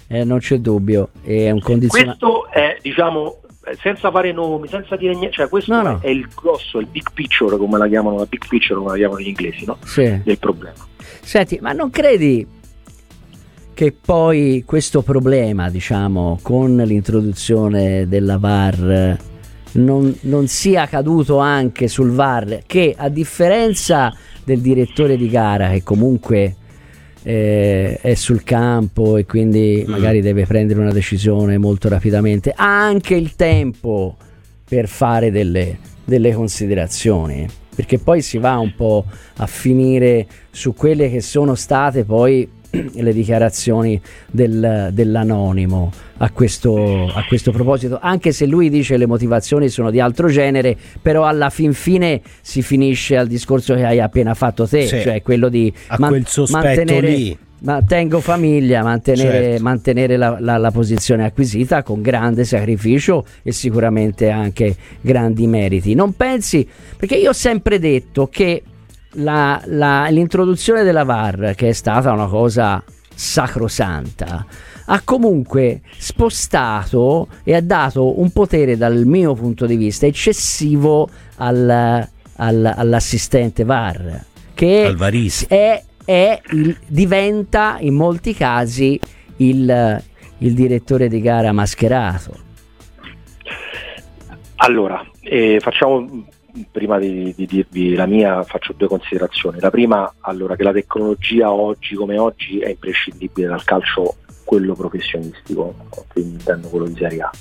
Eh, 0.10 0.25
non 0.25 0.39
c'è 0.39 0.58
dubbio, 0.58 1.10
è 1.24 1.50
un 1.50 1.62
condizionamento. 1.62 2.41
Questo 2.41 2.51
è, 2.51 2.77
diciamo, 2.82 3.41
senza 3.82 4.12
fare 4.12 4.34
nomi, 4.34 4.67
senza 4.67 4.98
dire 4.98 5.13
niente, 5.13 5.36
cioè 5.36 5.50
questo 5.50 5.74
no, 5.74 5.82
no. 5.82 6.00
è 6.01 6.10
il 6.10 6.27
grosso, 6.36 6.79
il 6.79 6.88
big 6.88 7.12
picture, 7.13 7.58
come 7.58 7.77
la 7.77 7.88
chiamano, 7.88 8.17
la 8.17 8.25
big 8.25 8.46
picture 8.48 8.77
come 8.77 8.91
la 8.91 8.98
chiamano 8.98 9.22
gli 9.22 9.27
inglesi, 9.27 9.65
no? 9.65 9.77
Sì. 9.86 10.22
Del 10.24 10.39
problema. 10.39 10.86
Senti, 11.22 11.58
ma 11.62 11.72
non 11.72 11.89
credi 11.89 12.46
che 13.74 13.94
poi 13.94 14.63
questo 14.65 15.01
problema, 15.01 15.70
diciamo, 15.70 16.39
con 16.41 16.75
l'introduzione 16.75 18.08
della 18.08 18.38
VAR 18.38 19.17
non, 19.74 20.15
non 20.22 20.48
sia 20.48 20.88
caduto 20.88 21.38
anche 21.38 21.88
sul 21.88 22.12
VAR, 22.12 22.62
che 22.65 22.96
a 22.98 23.10
differenza 23.10 24.13
del 24.47 24.61
direttore 24.61 25.17
di 25.17 25.27
gara 25.27 25.71
che 25.71 25.83
comunque 25.83 26.55
eh, 27.21 27.99
è 27.99 28.13
sul 28.13 28.43
campo 28.43 29.17
e 29.17 29.25
quindi 29.25 29.83
mm. 29.85 29.91
magari 29.91 30.21
deve 30.21 30.45
prendere 30.45 30.79
una 30.79 30.93
decisione 30.93 31.57
molto 31.57 31.89
rapidamente, 31.89 32.53
ha 32.55 32.85
anche 32.85 33.15
il 33.15 33.35
tempo 33.35 34.15
per 34.63 34.87
fare 34.87 35.31
delle, 35.31 35.77
delle 36.05 36.31
considerazioni, 36.31 37.45
perché 37.75 37.97
poi 37.97 38.21
si 38.21 38.37
va 38.37 38.57
un 38.57 38.73
po' 38.73 39.03
a 39.35 39.47
finire 39.47 40.25
su 40.49 40.73
quelle 40.73 41.11
che 41.11 41.19
sono 41.19 41.53
state 41.53 42.05
poi 42.05 42.49
le 42.71 43.13
dichiarazioni 43.13 43.99
del, 44.31 44.91
dell'anonimo 44.93 45.91
a 46.17 46.31
questo, 46.31 47.07
a 47.07 47.25
questo, 47.27 47.51
proposito, 47.51 48.00
anche 48.01 48.31
se 48.31 48.45
lui 48.45 48.69
dice 48.69 48.97
le 48.97 49.05
motivazioni 49.05 49.69
sono 49.69 49.91
di 49.91 50.00
altro 50.00 50.27
genere, 50.27 50.75
però 51.01 51.25
alla 51.25 51.50
fin 51.50 51.74
fine 51.74 52.21
si 52.41 52.62
finisce 52.62 53.17
al 53.17 53.27
discorso 53.27 53.75
che 53.75 53.86
hai 53.86 54.00
appena 54.00 54.33
fatto 54.33 54.67
te, 54.67 54.88
sì, 54.88 55.01
cioè 55.01 55.21
quello 55.21 55.50
di 55.50 55.71
man- 55.97 56.24
mantenere, 56.50 57.09
lì. 57.09 57.38
Mantengo 57.59 58.19
famiglia, 58.19 58.83
mantenere, 58.83 59.43
certo. 59.43 59.63
mantenere 59.63 60.15
la, 60.15 60.38
la, 60.39 60.57
la, 60.57 60.69
posizione 60.69 61.25
acquisita 61.25 61.81
con 61.81 62.03
grande 62.03 62.45
sacrificio 62.45 63.25
e 63.41 63.51
sicuramente 63.51 64.29
anche 64.29 64.75
grandi 65.01 65.47
meriti. 65.47 65.95
Non 65.95 66.15
pensi, 66.15 66.67
perché 66.95 67.15
io 67.15 67.29
ho 67.29 67.33
sempre 67.33 67.79
detto 67.79 68.27
che 68.27 68.62
la, 69.13 69.59
la, 69.65 70.07
l'introduzione 70.09 70.83
della 70.83 71.03
VAR, 71.03 71.53
che 71.55 71.69
è 71.69 71.74
stata 71.74 72.12
una 72.12 72.27
cosa 72.27 72.83
sacrosanta, 73.15 74.45
ha 74.89 75.01
comunque 75.03 75.82
spostato 75.98 77.27
e 77.44 77.53
ha 77.56 77.62
dato 77.62 78.20
un 78.20 78.32
potere 78.32 78.77
dal 78.77 79.06
mio 79.06 79.34
punto 79.34 79.65
di 79.65 79.75
vista 79.75 80.06
eccessivo 80.06 81.10
al, 81.38 82.08
al, 82.36 82.74
all'assistente 82.75 83.63
VAR, 83.63 84.24
che 84.53 84.96
è, 85.48 85.84
è 86.06 86.41
il, 86.51 86.77
diventa 86.88 87.77
in 87.79 87.96
molti 87.96 88.34
casi 88.34 89.00
il, 89.38 90.03
il 90.38 90.53
direttore 90.53 91.10
di 91.10 91.20
gara 91.22 91.51
mascherato. 91.51 92.46
Allora, 94.60 95.06
eh, 95.22 95.60
facciamo 95.60 96.25
prima 96.72 96.98
di, 96.98 97.34
di, 97.36 97.46
dirvi 97.46 97.94
la 97.94 98.08
mia 98.08 98.41
faccio 98.44 98.74
due 98.74 98.88
considerazioni. 98.88 99.60
La 99.60 99.70
prima, 99.70 100.15
allora, 100.22 100.56
che 100.56 100.63
la 100.63 100.72
tecnologia 100.72 101.51
oggi 101.51 101.94
come 101.94 102.17
oggi 102.17 102.60
è 102.60 102.70
imprescindibile 102.70 103.48
dal 103.48 103.63
calcio 103.63 104.15
quello 104.47 104.75
professionistico, 104.75 105.75
quindi 106.07 106.35
intendo 106.35 106.69
quello 106.69 106.87
di 106.87 106.95
Serie 106.95 107.19
A, 107.19 107.31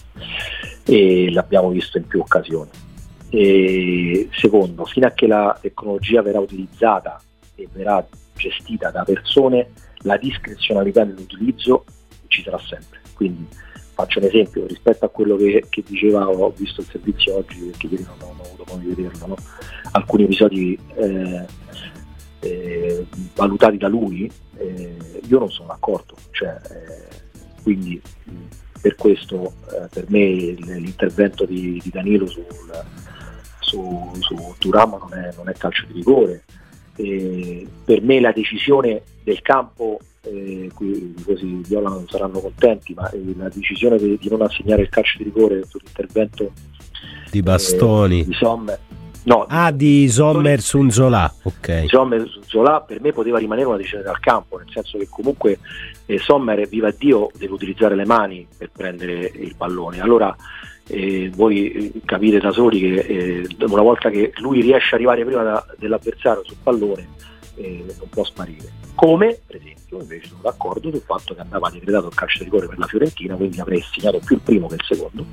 e 0.85 1.31
l'abbiamo 1.31 1.69
visto 1.71 1.99
in 1.99 2.07
più 2.09 2.19
occasioni. 2.19 2.71
E 3.31 4.29
secondo, 4.33 4.85
fino 4.87 5.07
a 5.07 5.13
che 5.13 5.29
la 5.29 5.57
tecnologia 5.61 6.21
verrà 6.21 6.41
utilizzata 6.41 7.21
e 7.55 7.69
verrà 7.73 8.05
gestita 8.35 8.91
da 8.91 9.05
persone, 9.05 9.71
la 9.99 10.17
discrezionalità 10.17 11.05
nell'utilizzo 11.05 11.85
ci 12.27 12.43
sarà 12.43 12.59
sempre. 12.59 12.99
Quindi 13.15 13.47
faccio 13.95 14.19
un 14.19 14.25
esempio 14.25 14.67
rispetto 14.67 15.05
a 15.05 15.09
quello 15.09 15.37
che, 15.37 15.65
che 15.69 15.85
diceva, 15.87 16.29
ho 16.29 16.53
visto 16.57 16.81
il 16.81 16.89
servizio 16.89 17.37
oggi 17.37 17.61
perché 17.61 17.87
ieri 17.87 18.03
non, 18.03 18.17
non 18.19 18.37
ho 18.37 18.43
avuto 18.43 18.65
modo 18.67 18.81
di 18.81 18.95
vederlo, 18.95 19.27
no? 19.29 19.37
alcuni 19.93 20.25
episodi 20.25 20.77
eh, 20.97 21.47
eh, 22.47 23.07
valutati 23.35 23.77
da 23.77 23.89
lui, 23.89 24.31
eh, 24.57 24.97
io 25.27 25.39
non 25.39 25.51
sono 25.51 25.69
d'accordo, 25.69 26.15
cioè, 26.31 26.61
eh, 26.71 27.63
quindi 27.63 28.01
per 28.81 28.95
questo 28.95 29.55
eh, 29.73 29.89
per 29.91 30.05
me 30.09 30.27
l'intervento 30.27 31.45
di, 31.45 31.81
di 31.83 31.91
Danilo 31.91 32.27
sul, 32.27 32.45
su, 33.61 34.13
su 34.21 34.55
Turam 34.59 34.97
non 34.99 35.13
è, 35.15 35.33
non 35.37 35.49
è 35.49 35.53
calcio 35.55 35.87
di 35.87 35.95
rigore, 35.95 36.45
per 36.95 38.01
me 38.03 38.21
la 38.21 38.33
decisione 38.33 39.03
del 39.23 39.43
campo 39.43 39.99
eh, 40.27 40.71
qui 40.75 41.15
così 41.25 41.61
Viola 41.67 41.89
non 41.89 42.07
saranno 42.09 42.41
contenti, 42.41 42.95
ma 42.95 43.09
eh, 43.11 43.23
la 43.37 43.49
decisione 43.49 43.97
di, 43.97 44.19
di, 44.21 44.29
non 44.29 44.43
assegnare 44.43 44.83
il 44.83 44.89
calcio 44.89 45.19
di 45.19 45.25
rigore 45.25 45.65
sull'intervento 45.67 46.53
di 47.31 47.43
Bastoni, 47.43 48.21
eh, 48.21 48.25
di 48.25 48.33
Sommer, 48.35 48.79
no, 49.27 49.47
ah, 49.49 49.71
di 49.71 50.09
Sommer 50.09 50.61
su 50.61 50.89
Zola, 50.89 51.33
ok. 51.43 51.85
Sommer 51.87 52.27
su 52.29 52.41
Zola 52.47 52.81
per 52.81 53.01
me 53.01 53.13
poteva 53.13 53.39
rimanere 53.39 53.69
una 53.69 53.77
decisione 53.77 54.05
dal 54.05 54.19
campo, 54.19 54.57
nel 54.57 54.71
senso 54.71 54.99
che 54.99 55.07
comunque 55.09 55.59
eh, 56.07 56.19
Sommer, 56.19 56.67
viva 56.69 56.91
Dio, 56.91 57.31
deve 57.37 57.53
utilizzare 57.53 57.95
le 57.95 58.07
mani 58.07 58.47
per 58.57 58.71
prendere 58.73 59.31
il 59.35 59.55
pallone. 59.57 60.01
Allora 60.01 60.35
eh, 60.89 61.31
voi 61.35 61.73
eh, 61.73 61.93
capite 62.05 62.39
da 62.39 62.53
soli 62.53 62.81
che 62.81 62.95
eh, 62.95 63.49
una 63.67 63.83
volta 63.83 64.11
che 64.11 64.33
lui 64.37 64.61
riesce 64.61 64.95
ad 64.95 65.01
arrivare 65.01 65.25
prima 65.25 65.43
da, 65.43 65.67
dell'avversario 65.77 66.45
sul 66.45 66.57
pallone 66.63 67.15
eh, 67.57 67.85
non 67.99 68.09
può 68.09 68.25
sparire. 68.25 68.73
Come 68.95 69.39
per 69.47 69.57
esempio 69.57 70.01
invece 70.01 70.29
sono 70.29 70.41
d'accordo 70.43 70.91
sul 70.91 71.01
fatto 71.01 71.35
che 71.35 71.41
andava 71.41 71.71
decretato 71.71 72.07
il 72.07 72.15
calcio 72.15 72.39
di 72.39 72.45
rigore 72.45 72.69
per 72.69 72.79
la 72.79 72.87
Fiorentina, 72.87 73.35
quindi 73.35 73.61
avrei 73.61 73.83
segnato 73.83 74.21
più 74.25 74.37
il 74.37 74.43
primo 74.43 74.69
che 74.69 74.75
il 74.75 74.85
secondo 74.87 75.25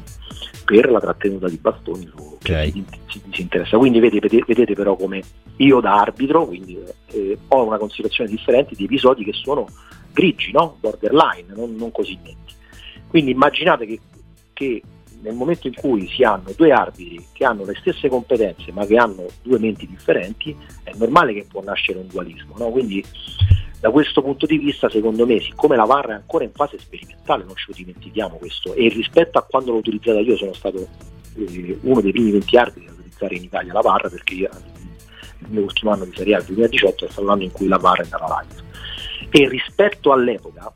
per 0.66 0.90
la 0.90 1.00
trattenuta 1.00 1.48
di 1.48 1.58
bastoni 1.58 2.08
su 2.08 2.24
okay. 2.36 2.72
chi 2.72 2.86
si, 3.08 3.22
si, 3.32 3.42
interessa. 3.42 3.78
Quindi 3.78 4.00
vedete, 4.00 4.28
vedete, 4.46 4.74
però 4.74 4.96
come 4.96 5.22
io 5.58 5.80
da 5.80 6.00
arbitro 6.00 6.46
quindi, 6.46 6.80
eh, 7.08 7.38
ho 7.48 7.66
una 7.66 7.78
considerazione 7.78 8.30
differente 8.30 8.76
di 8.76 8.86
episodi 8.86 9.24
che 9.24 9.34
sono 9.34 9.68
grigi, 10.12 10.52
no? 10.52 10.78
borderline, 10.80 11.54
non, 11.54 11.76
non 11.76 11.92
così 11.92 12.18
netti. 12.22 12.54
Quindi 13.08 13.32
immaginate 13.32 13.86
che, 13.86 14.00
che 14.54 14.82
nel 15.24 15.34
momento 15.34 15.68
in 15.68 15.74
cui 15.74 16.08
si 16.10 16.24
hanno 16.24 16.52
due 16.56 16.72
arbitri 16.72 17.26
che 17.32 17.46
hanno 17.46 17.64
le 17.64 17.76
stesse 17.80 18.10
competenze 18.10 18.72
ma 18.74 18.86
che 18.86 18.98
hanno 18.98 19.26
due 19.42 19.58
menti 19.58 19.88
differenti, 19.88 20.56
è 20.84 20.92
normale 20.96 21.34
che 21.34 21.46
può 21.50 21.64
nascere 21.64 22.00
un 22.00 22.08
dualismo. 22.08 22.56
No? 22.58 22.70
Quindi 22.70 23.04
da 23.80 23.90
questo 23.90 24.22
punto 24.22 24.46
di 24.46 24.58
vista, 24.58 24.90
secondo 24.90 25.26
me, 25.26 25.40
siccome 25.40 25.76
la 25.76 25.86
VAR 25.86 26.08
è 26.08 26.14
ancora 26.14 26.44
in 26.44 26.52
fase 26.54 26.78
sperimentale, 26.78 27.44
non 27.44 27.56
ce 27.56 27.66
lo 27.68 27.74
dimentichiamo 27.76 28.36
questo, 28.38 28.74
e 28.74 28.88
rispetto 28.90 29.38
a 29.38 29.44
quando 29.44 29.72
l'ho 29.72 29.78
utilizzata 29.78 30.20
io 30.20 30.38
sono 30.38 30.54
stato 30.54 30.88
eh, 31.36 31.78
uno 31.82 32.02
dei 32.02 32.12
primi 32.12 32.32
20 32.32 32.58
arbitri 32.58 32.88
a 32.88 32.92
utilizzare 32.94 33.36
in 33.36 33.44
Italia 33.44 33.74
la 33.74 33.82
VAR 33.82 34.10
perché 34.10 34.34
io, 34.36 34.50
il 35.40 35.48
mio 35.50 35.64
ultimo 35.64 35.92
anno 35.92 36.06
di 36.06 36.14
Serie 36.16 36.36
A, 36.36 36.40
il 36.40 36.46
2018, 36.46 37.06
è 37.06 37.10
stato 37.10 37.28
l'anno 37.28 37.44
in 37.44 37.52
cui 37.52 37.68
la 37.68 37.78
VAR 37.78 38.00
andata 38.02 38.46
live. 38.48 38.62
E 39.30 39.50
rispetto 39.50 40.12
all'epoca, 40.12 40.74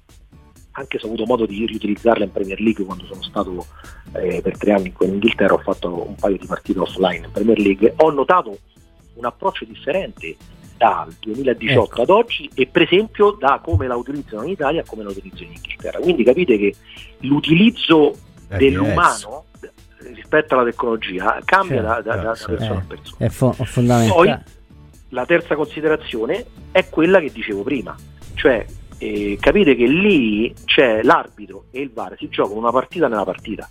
anche 0.78 1.00
se 1.00 1.06
ho 1.06 1.08
avuto 1.08 1.26
modo 1.26 1.46
di 1.46 1.66
riutilizzarla 1.66 2.24
in 2.24 2.32
Premier 2.32 2.60
League 2.62 2.86
quando 2.86 3.06
sono 3.06 3.24
stato 3.24 3.66
eh, 4.14 4.42
per 4.42 4.58
tre 4.58 4.74
anni 4.74 4.94
in 5.00 5.14
Inghilterra, 5.14 5.54
ho 5.54 5.60
fatto 5.60 6.08
un 6.08 6.16
paio 6.16 6.38
di 6.38 6.46
partite 6.46 6.80
offline 6.80 7.26
in 7.26 7.32
Premier 7.32 7.58
League, 7.58 7.94
ho 7.98 8.12
notato 8.12 8.58
un 9.16 9.26
approccio 9.26 9.66
differente 9.66 10.36
dal 10.78 11.12
2018 11.20 11.80
ecco. 11.82 12.02
ad 12.04 12.10
oggi 12.10 12.50
e 12.54 12.68
per 12.68 12.84
esempio 12.84 13.32
da 13.32 13.60
come 13.64 13.88
la 13.88 13.96
utilizzano 13.96 14.44
in 14.44 14.50
Italia 14.50 14.82
a 14.82 14.84
come 14.86 15.04
la 15.04 15.10
utilizzano 15.10 15.46
in 15.46 15.54
Inghilterra. 15.56 16.00
Quindi 16.00 16.24
capite 16.24 16.58
che 16.58 16.76
l'utilizzo 17.22 18.14
È 18.48 18.58
dell'umano 18.58 18.94
diverso. 18.94 19.46
rispetto 20.14 20.54
alla 20.54 20.70
tecnologia 20.70 21.42
cambia 21.44 21.82
certo, 21.82 22.02
da, 22.10 22.16
da, 22.16 22.22
da, 22.22 22.32
persona 22.46 22.78
a 22.78 22.84
persona. 22.88 23.26
È 23.26 23.30
fo- 23.30 23.54
fondamentale. 23.54 24.14
Poi 24.14 24.56
la 25.10 25.26
terza 25.26 25.56
considerazione 25.56 26.46
è 26.72 26.88
quella 26.88 27.20
che 27.20 27.32
dicevo 27.32 27.64
prima, 27.64 27.96
cioè 28.36 28.64
eh, 28.98 29.38
capite 29.40 29.76
che 29.76 29.86
lì 29.86 30.54
c'è 30.66 31.04
l'arbitro 31.04 31.66
e 31.72 31.82
il 31.82 31.92
VAR 31.92 32.16
si 32.18 32.30
giocano 32.30 32.60
una 32.60 32.72
partita 32.72 33.08
nella 33.08 33.24
partita, 33.24 33.70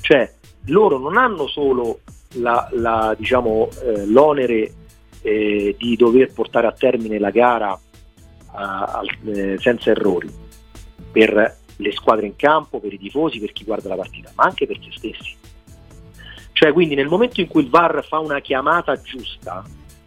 cioè 0.00 0.32
loro 0.66 0.98
non 0.98 1.16
hanno 1.16 1.46
solo 1.46 2.00
la, 2.34 2.68
la, 2.72 3.14
diciamo, 3.16 3.68
eh, 3.82 4.06
l'onere 4.06 4.72
eh, 5.22 5.74
di 5.78 5.96
dover 5.96 6.32
portare 6.32 6.66
a 6.66 6.72
termine 6.72 7.18
la 7.18 7.30
gara 7.30 7.78
eh, 9.24 9.56
senza 9.58 9.90
errori 9.90 10.30
per 11.10 11.56
le 11.76 11.92
squadre 11.92 12.26
in 12.26 12.36
campo, 12.36 12.78
per 12.80 12.92
i 12.92 12.98
tifosi, 12.98 13.40
per 13.40 13.52
chi 13.52 13.64
guarda 13.64 13.88
la 13.88 13.96
partita, 13.96 14.30
ma 14.34 14.44
anche 14.44 14.66
per 14.66 14.78
se 14.80 14.90
stessi. 14.92 15.36
Cioè, 16.52 16.72
quindi 16.72 16.94
nel 16.94 17.08
momento 17.08 17.40
in 17.40 17.48
cui 17.48 17.62
il 17.62 17.70
VAR 17.70 18.04
fa 18.06 18.18
una 18.18 18.40
chiamata 18.40 19.00
giusta, 19.00 19.64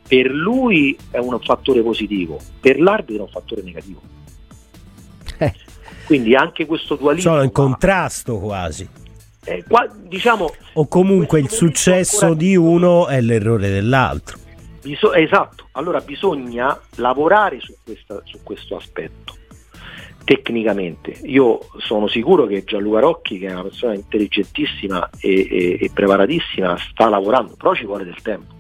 per 0.08 0.28
lui 0.30 0.98
è 1.12 1.18
un 1.18 1.38
fattore 1.42 1.82
positivo, 1.82 2.40
per 2.62 2.80
l'arbitro 2.80 3.24
è 3.24 3.26
un 3.26 3.32
fattore 3.32 3.62
negativo. 3.62 4.15
Quindi 6.06 6.36
anche 6.36 6.66
questo 6.66 6.96
dualismo. 6.96 7.32
Sono 7.32 7.44
in 7.44 7.52
contrasto 7.52 8.38
quasi. 8.40 8.88
Eh, 9.44 9.64
qua, 9.68 9.88
diciamo, 9.88 10.52
o 10.74 10.88
comunque 10.88 11.40
il 11.40 11.50
successo 11.50 12.26
ancora... 12.26 12.40
di 12.40 12.56
uno 12.56 13.08
è 13.08 13.22
l'errore 13.22 13.70
dell'altro. 13.70 14.38
Biso- 14.82 15.14
esatto, 15.14 15.68
allora 15.74 16.00
bisogna 16.00 16.80
lavorare 16.96 17.60
su, 17.60 17.74
questa, 17.84 18.22
su, 18.24 18.40
questo 18.44 18.76
aspetto 18.76 19.34
tecnicamente. 20.26 21.12
Io 21.24 21.60
sono 21.78 22.08
sicuro 22.08 22.46
che 22.48 22.64
Gianluca 22.66 23.00
Rocchi, 23.00 23.38
che 23.38 23.48
è 23.48 23.52
una 23.52 23.62
persona 23.62 23.94
intelligentissima 23.94 25.10
e, 25.20 25.48
e, 25.50 25.78
e 25.80 25.92
preparatissima, 25.94 26.76
sta 26.78 27.08
lavorando, 27.08 27.56
però 27.56 27.74
ci 27.74 27.86
vuole 27.86 28.04
del 28.04 28.22
tempo. 28.22 28.56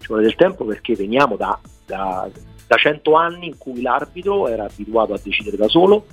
Ci 0.00 0.08
vuole 0.08 0.22
del 0.22 0.34
tempo 0.34 0.64
perché 0.64 0.94
veniamo 0.94 1.36
da, 1.36 1.58
da, 1.86 2.28
da 2.66 2.76
100 2.76 3.14
anni 3.14 3.46
in 3.46 3.56
cui 3.56 3.80
l'arbitro 3.80 4.48
era 4.48 4.64
abituato 4.64 5.14
a 5.14 5.20
decidere 5.22 5.56
da 5.56 5.68
solo, 5.68 6.04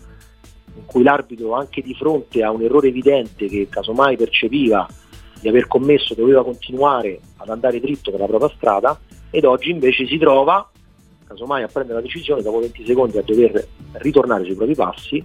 in 0.75 0.86
cui 0.86 1.04
l'arbitro 1.04 1.54
anche 1.54 1.82
di 1.82 1.94
fronte 1.94 2.44
a 2.44 2.51
un 2.51 2.62
errore 2.62 2.88
evidente 2.88 3.48
che 3.48 3.68
casomai 3.70 4.18
percepiva 4.18 4.88
di 5.40 5.48
aver 5.48 5.68
commesso 5.68 6.13
doveva 6.13 6.44
continuare 6.44 7.20
ad 7.38 7.50
andare 7.50 7.80
dritto 7.80 8.12
per 8.12 8.20
la 8.20 8.28
propria 8.28 8.51
strada 8.56 9.00
ed 9.30 9.46
oggi 9.46 9.72
invece 9.72 10.06
si 10.06 10.18
trova 10.18 10.70
casomai 11.32 11.63
a 11.63 11.68
prendere 11.68 12.00
la 12.00 12.06
decisione 12.06 12.42
dopo 12.42 12.60
20 12.60 12.86
secondi 12.86 13.18
a 13.18 13.24
dover 13.24 13.68
ritornare 13.94 14.44
sui 14.44 14.56
propri 14.56 14.75
passi, 14.75 15.24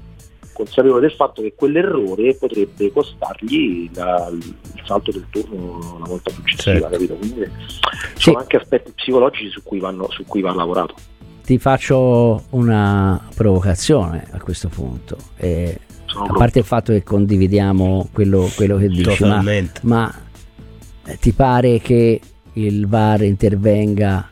consapevole 0.52 1.00
del 1.00 1.12
fatto 1.12 1.42
che 1.42 1.54
quell'errore 1.54 2.34
potrebbe 2.36 2.90
costargli 2.92 3.90
la, 3.94 4.28
il 4.30 4.82
salto 4.84 5.10
del 5.10 5.26
turno 5.30 5.98
la 5.98 6.06
volta 6.06 6.30
successiva, 6.30 6.88
certo. 6.88 7.14
Quindi 7.16 7.50
sì. 8.14 8.22
sono 8.22 8.38
anche 8.38 8.56
aspetti 8.56 8.92
psicologici 8.92 9.50
su 9.50 9.62
cui, 9.62 9.80
vanno, 9.80 10.08
su 10.10 10.24
cui 10.24 10.40
va 10.40 10.54
lavorato. 10.54 10.94
Ti 11.46 11.58
faccio 11.58 12.42
una 12.50 13.24
provocazione 13.32 14.26
a 14.32 14.40
questo 14.40 14.66
punto. 14.66 15.16
Eh, 15.36 15.78
a 16.06 16.32
parte 16.32 16.58
il 16.58 16.64
fatto 16.64 16.92
che 16.92 17.04
condividiamo 17.04 18.08
quello, 18.10 18.50
quello 18.56 18.76
che 18.78 18.88
dici, 18.88 19.22
ma, 19.24 19.44
ma 19.82 20.12
eh, 21.04 21.16
ti 21.20 21.30
pare 21.30 21.78
che 21.78 22.20
il 22.54 22.88
VAR 22.88 23.22
intervenga 23.22 24.28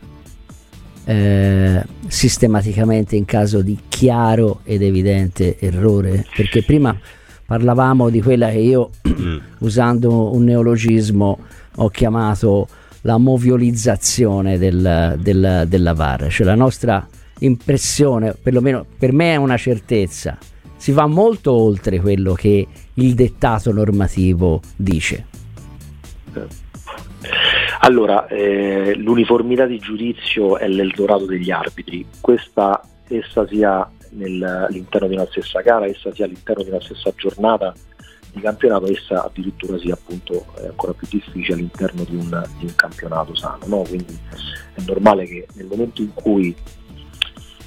eh, 1.05 1.85
sistematicamente 2.05 3.15
in 3.15 3.23
caso 3.23 3.61
di 3.61 3.79
chiaro 3.87 4.59
ed 4.65 4.81
evidente 4.81 5.57
errore? 5.57 6.25
Perché 6.35 6.63
prima 6.63 6.99
parlavamo 7.45 8.09
di 8.09 8.21
quella 8.21 8.49
che 8.49 8.57
io, 8.57 8.89
mm. 9.07 9.37
usando 9.59 10.35
un 10.35 10.43
neologismo, 10.43 11.39
ho 11.75 11.87
chiamato 11.87 12.67
la 13.05 13.17
moviolizzazione 13.17 14.57
del, 14.57 15.15
del, 15.19 15.65
della 15.67 15.93
VAR, 15.93 16.27
cioè 16.29 16.45
la 16.45 16.55
nostra 16.55 17.07
impressione, 17.39 18.33
perlomeno 18.41 18.85
per 18.97 19.13
me 19.13 19.33
è 19.33 19.35
una 19.35 19.57
certezza, 19.57 20.37
si 20.75 20.91
va 20.91 21.05
molto 21.05 21.53
oltre 21.53 21.99
quello 21.99 22.33
che 22.33 22.67
il 22.95 23.13
dettato 23.13 23.71
normativo 23.71 24.61
dice. 24.75 25.25
Allora, 27.81 28.27
eh, 28.27 28.95
l'uniformità 28.95 29.65
di 29.65 29.77
giudizio 29.77 30.57
è 30.57 30.67
l'Eldorado 30.67 31.25
degli 31.25 31.51
arbitri, 31.51 32.05
questa 32.19 32.81
essa 33.07 33.45
sia 33.47 33.87
nel, 34.11 34.41
all'interno 34.41 35.07
di 35.07 35.13
una 35.13 35.27
stessa 35.29 35.61
gara, 35.61 35.85
essa 35.85 36.11
sia 36.11 36.25
all'interno 36.25 36.63
di 36.63 36.69
una 36.69 36.81
stessa 36.81 37.13
giornata 37.15 37.71
di 38.35 38.41
campionato, 38.41 38.91
essa 38.91 39.23
addirittura 39.23 39.79
sia 39.79 39.93
appunto 39.93 40.45
eh, 40.59 40.67
ancora 40.67 40.91
più 40.91 41.07
difficile 41.09 41.53
all'interno 41.53 42.03
di 42.03 42.15
un, 42.15 42.43
di 42.59 42.65
un 42.65 42.75
campionato 42.75 43.33
sano. 43.33 43.65
No? 43.65 43.81
Quindi 43.87 44.17
è 44.73 44.81
normale 44.85 45.25
che 45.25 45.47
nel 45.53 45.67
momento 45.67 46.01
in 46.01 46.13
cui 46.13 46.53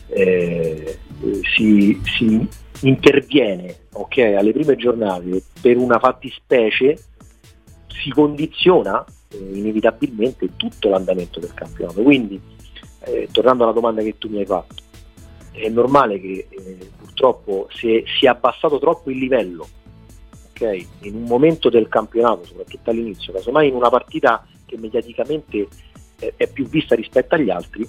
eh, 0.09 0.99
si, 1.55 1.99
si, 2.05 2.49
interviene 2.83 3.77
okay, 3.93 4.35
alle 4.35 4.53
prime 4.53 4.77
giornate 4.77 5.43
per 5.61 5.79
una 5.79 5.99
fattispecie, 5.99 6.99
si 7.89 8.11
condiziona 8.11 9.03
eh, 9.31 9.37
inevitabilmente 9.39 10.51
tutto 10.57 10.91
l'andamento 10.91 11.41
del 11.41 11.55
campionato. 11.55 12.03
Quindi, 12.03 12.39
eh, 13.05 13.27
tornando 13.33 13.65
alla 13.65 13.73
domanda 13.73 14.03
che 14.03 14.17
tu 14.19 14.29
mi 14.29 14.41
hai 14.41 14.47
fatto, 14.47 14.83
è 15.51 15.69
normale 15.71 16.21
che 16.21 16.47
eh, 16.51 16.91
purtroppo 16.99 17.69
se 17.73 18.05
si 18.19 18.27
è 18.27 18.29
abbassato 18.29 18.79
troppo 18.79 19.11
il 19.11 19.17
livello 19.17 19.67
okay, 20.65 20.87
in 21.01 21.15
un 21.15 21.23
momento 21.25 21.69
del 21.69 21.89
campionato, 21.89 22.45
soprattutto 22.45 22.91
all'inizio, 22.91 23.33
casomai 23.33 23.69
in 23.69 23.75
una 23.75 23.91
partita 23.91 24.47
che 24.67 24.77
mediaticamente 24.77 25.69
è 26.37 26.49
più 26.49 26.67
vista 26.69 26.95
rispetto 26.95 27.35
agli 27.35 27.51
altri, 27.51 27.89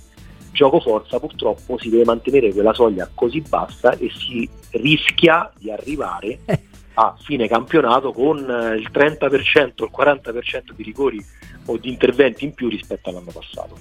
gioco 0.51 0.79
forza 0.79 1.19
purtroppo 1.19 1.77
si 1.77 1.89
deve 1.89 2.05
mantenere 2.05 2.53
quella 2.53 2.73
soglia 2.73 3.09
così 3.13 3.41
bassa 3.41 3.97
e 3.97 4.09
si 4.09 4.47
rischia 4.71 5.51
di 5.57 5.71
arrivare 5.71 6.39
eh 6.45 6.67
a 6.99 7.15
fine 7.17 7.47
campionato 7.47 8.11
con 8.11 8.38
eh, 8.39 8.75
il 8.75 8.89
30%, 8.91 9.83
il 9.83 9.89
40% 9.95 10.73
di 10.75 10.83
rigori 10.83 11.25
o 11.65 11.77
di 11.77 11.89
interventi 11.89 12.43
in 12.43 12.53
più 12.53 12.67
rispetto 12.67 13.09
all'anno 13.09 13.31
passato. 13.31 13.77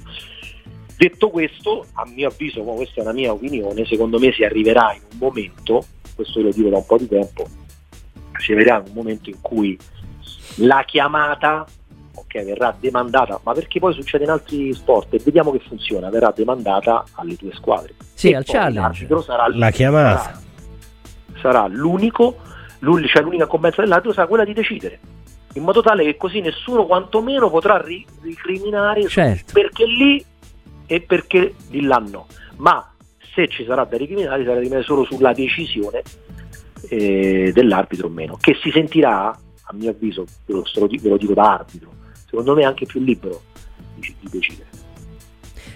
Detto 0.97 1.30
questo, 1.30 1.87
a 1.95 2.07
mio 2.07 2.28
avviso, 2.28 2.62
questa 2.62 3.00
è 3.00 3.02
una 3.02 3.12
mia 3.12 3.33
opinione, 3.33 3.85
secondo 3.87 4.18
me 4.18 4.33
si 4.33 4.45
arriverà 4.45 4.95
in 4.95 5.02
un 5.11 5.18
momento, 5.18 5.85
questo 6.14 6.40
lo 6.40 6.50
dico 6.52 6.68
da 6.68 6.76
un 6.76 6.87
po' 6.87 6.99
di 6.99 7.09
tempo, 7.09 7.49
si 8.38 8.52
in 8.52 8.83
un 8.87 8.92
momento 8.92 9.30
in 9.30 9.40
cui 9.40 9.78
la 10.57 10.83
chiamata 10.87 11.66
okay, 12.14 12.45
verrà 12.45 12.75
demandata, 12.78 13.40
ma 13.42 13.52
perché 13.52 13.78
poi 13.78 13.95
succede 13.95 14.25
in 14.25 14.30
altri 14.30 14.73
sport 14.75 15.14
e 15.14 15.21
vediamo 15.25 15.50
che 15.50 15.61
funziona, 15.66 16.11
verrà 16.11 16.33
demandata 16.35 17.05
alle 17.14 17.37
due 17.38 17.53
squadre. 17.55 17.94
Sì, 18.14 18.31
e 18.31 18.37
al 18.37 18.44
challenge. 18.44 19.07
Sarà, 19.22 19.48
la 19.48 19.70
chiamata. 19.70 20.22
Sarà, 20.22 20.40
sarà 21.40 21.66
l'unico 21.68 22.46
cioè 23.07 23.22
l'unica 23.22 23.46
commensa 23.46 23.83
dell'arbitro 23.83 24.12
sarà 24.12 24.27
quella 24.27 24.44
di 24.44 24.53
decidere 24.53 25.01
in 25.55 25.62
modo 25.62 25.83
tale 25.83 26.05
che 26.05 26.16
così 26.16 26.40
nessuno 26.40 26.87
quantomeno 26.87 27.51
potrà 27.51 27.81
ri- 27.81 28.07
ricriminare 28.22 29.09
certo. 29.09 29.53
perché 29.53 29.85
lì 29.85 30.24
e 30.87 31.01
perché 31.01 31.55
di 31.68 31.83
là 31.83 31.96
no 31.98 32.27
ma 32.57 32.92
se 33.35 33.48
ci 33.48 33.64
sarà 33.64 33.85
da 33.85 33.96
ricriminare 33.96 34.42
sarà 34.42 34.55
ricriminare 34.55 34.85
solo 34.85 35.05
sulla 35.05 35.33
decisione 35.33 36.03
eh, 36.88 37.51
dell'arbitro 37.55 38.07
o 38.07 38.11
meno 38.11 38.37
che 38.41 38.57
si 38.62 38.71
sentirà 38.71 39.29
a 39.31 39.75
mio 39.75 39.91
avviso 39.91 40.25
ve 40.47 40.55
lo, 40.55 40.64
ve 40.64 41.09
lo 41.09 41.17
dico 41.17 41.35
da 41.35 41.55
arbitro 41.55 41.91
secondo 42.29 42.55
me 42.55 42.64
anche 42.64 42.87
più 42.87 43.01
libero 43.01 43.43
di, 43.95 44.14
di 44.21 44.29
decidere. 44.31 44.67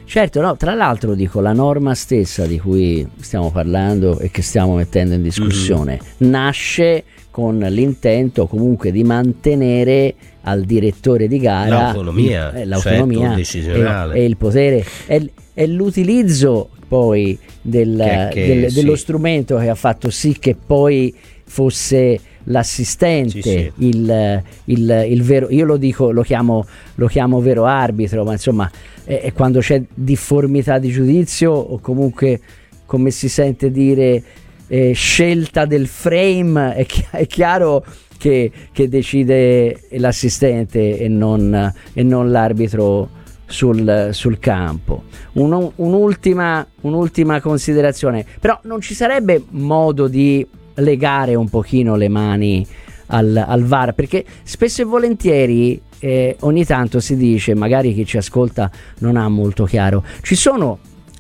Certo, 0.05 0.43
no, 0.43 0.57
tra 0.57 0.75
l'altro 0.75 1.15
dico, 1.15 1.41
la 1.41 1.55
norma 1.55 1.95
stessa 1.95 2.45
di 2.45 2.59
cui 2.59 3.09
stiamo 3.21 3.51
parlando 3.51 4.19
e 4.19 4.31
che 4.31 4.43
stiamo 4.43 4.75
mettendo 4.75 5.15
in 5.15 5.23
discussione 5.23 5.99
mm-hmm. 6.03 6.31
nasce 6.31 7.05
con 7.31 7.59
l'intento 7.59 8.47
comunque 8.47 8.93
di 8.93 9.05
mantenere 9.05 10.15
al 10.43 10.65
direttore 10.65 11.29
di 11.29 11.39
gara 11.39 11.85
l'autonomia, 11.85 12.53
eh, 12.53 12.67
l'autonomia 12.67 13.43
certo, 13.43 14.13
e, 14.13 14.21
e, 14.21 14.25
il 14.27 14.37
potere. 14.37 14.85
E, 15.07 15.33
e 15.55 15.67
l'utilizzo 15.67 16.69
poi 16.93 17.39
del, 17.63 17.97
che, 17.97 18.29
che, 18.35 18.47
del, 18.47 18.71
sì. 18.71 18.75
dello 18.75 18.97
strumento 18.97 19.57
che 19.57 19.71
ha 19.71 19.75
fatto 19.75 20.11
sì 20.11 20.37
che 20.39 20.55
poi 20.55 21.15
fosse 21.43 22.21
l'assistente, 22.45 23.41
sì, 23.41 23.49
sì. 23.49 23.73
Il, 23.77 24.43
il, 24.67 25.07
il, 25.09 25.23
vero, 25.23 25.49
io 25.49 25.65
lo 25.65 25.79
dico, 25.79 26.11
lo 26.11 26.21
chiamo, 26.21 26.67
lo 26.97 27.07
chiamo 27.07 27.41
vero 27.41 27.65
arbitro, 27.65 28.25
ma 28.25 28.33
insomma 28.33 28.71
è, 29.05 29.33
quando 29.33 29.61
c'è 29.61 29.83
difformità 29.95 30.79
di 30.79 30.91
giudizio 30.91 31.51
o 31.53 31.79
comunque 31.79 32.41
come 32.85 33.11
si 33.11 33.31
sente 33.31 33.71
dire 33.71 34.23
eh, 34.67 34.93
scelta 34.93 35.65
del 35.65 35.87
frame, 35.87 36.75
è, 36.75 36.85
chi- 36.85 37.07
è 37.11 37.27
chiaro 37.27 37.87
che, 38.19 38.51
che, 38.71 38.89
decide 38.91 39.81
l'assistente 39.93 40.99
e 40.99 41.09
non, 41.09 41.73
e 41.95 42.03
non 42.03 42.31
l'arbitro. 42.31 43.21
Sul, 43.53 44.09
sul, 44.13 44.39
campo. 44.39 45.05
Un, 45.33 45.71
un'ultima, 45.77 46.67
un'ultima 46.81 47.41
considerazione, 47.41 48.25
però 48.41 48.59
non 48.63 48.81
ci 48.81 48.95
sarebbe 48.95 49.45
modo 49.51 50.09
di 50.09 50.47
legare 50.77 51.35
un 51.35 51.51
pochino 51.51 51.97
le 51.97 52.09
mani 52.09 52.67
al, 53.09 53.37
al 53.37 53.63
VAR 53.65 53.95
perché 53.95 54.25
spesso 54.43 54.83
e 54.83 54.85
volentieri 54.87 55.81
eh, 55.99 56.37
ogni 56.41 56.65
tanto 56.65 56.99
si 56.99 57.17
dice, 57.17 57.55
magari 57.55 57.95
chi 57.95 58.05
ci 58.05 58.17
ascolta 58.17 58.71
non 58.99 59.17
ha 59.17 59.29
molto 59.29 59.65
chiaro, 59.65 60.03
ci 60.23 60.35
sono 60.35 60.79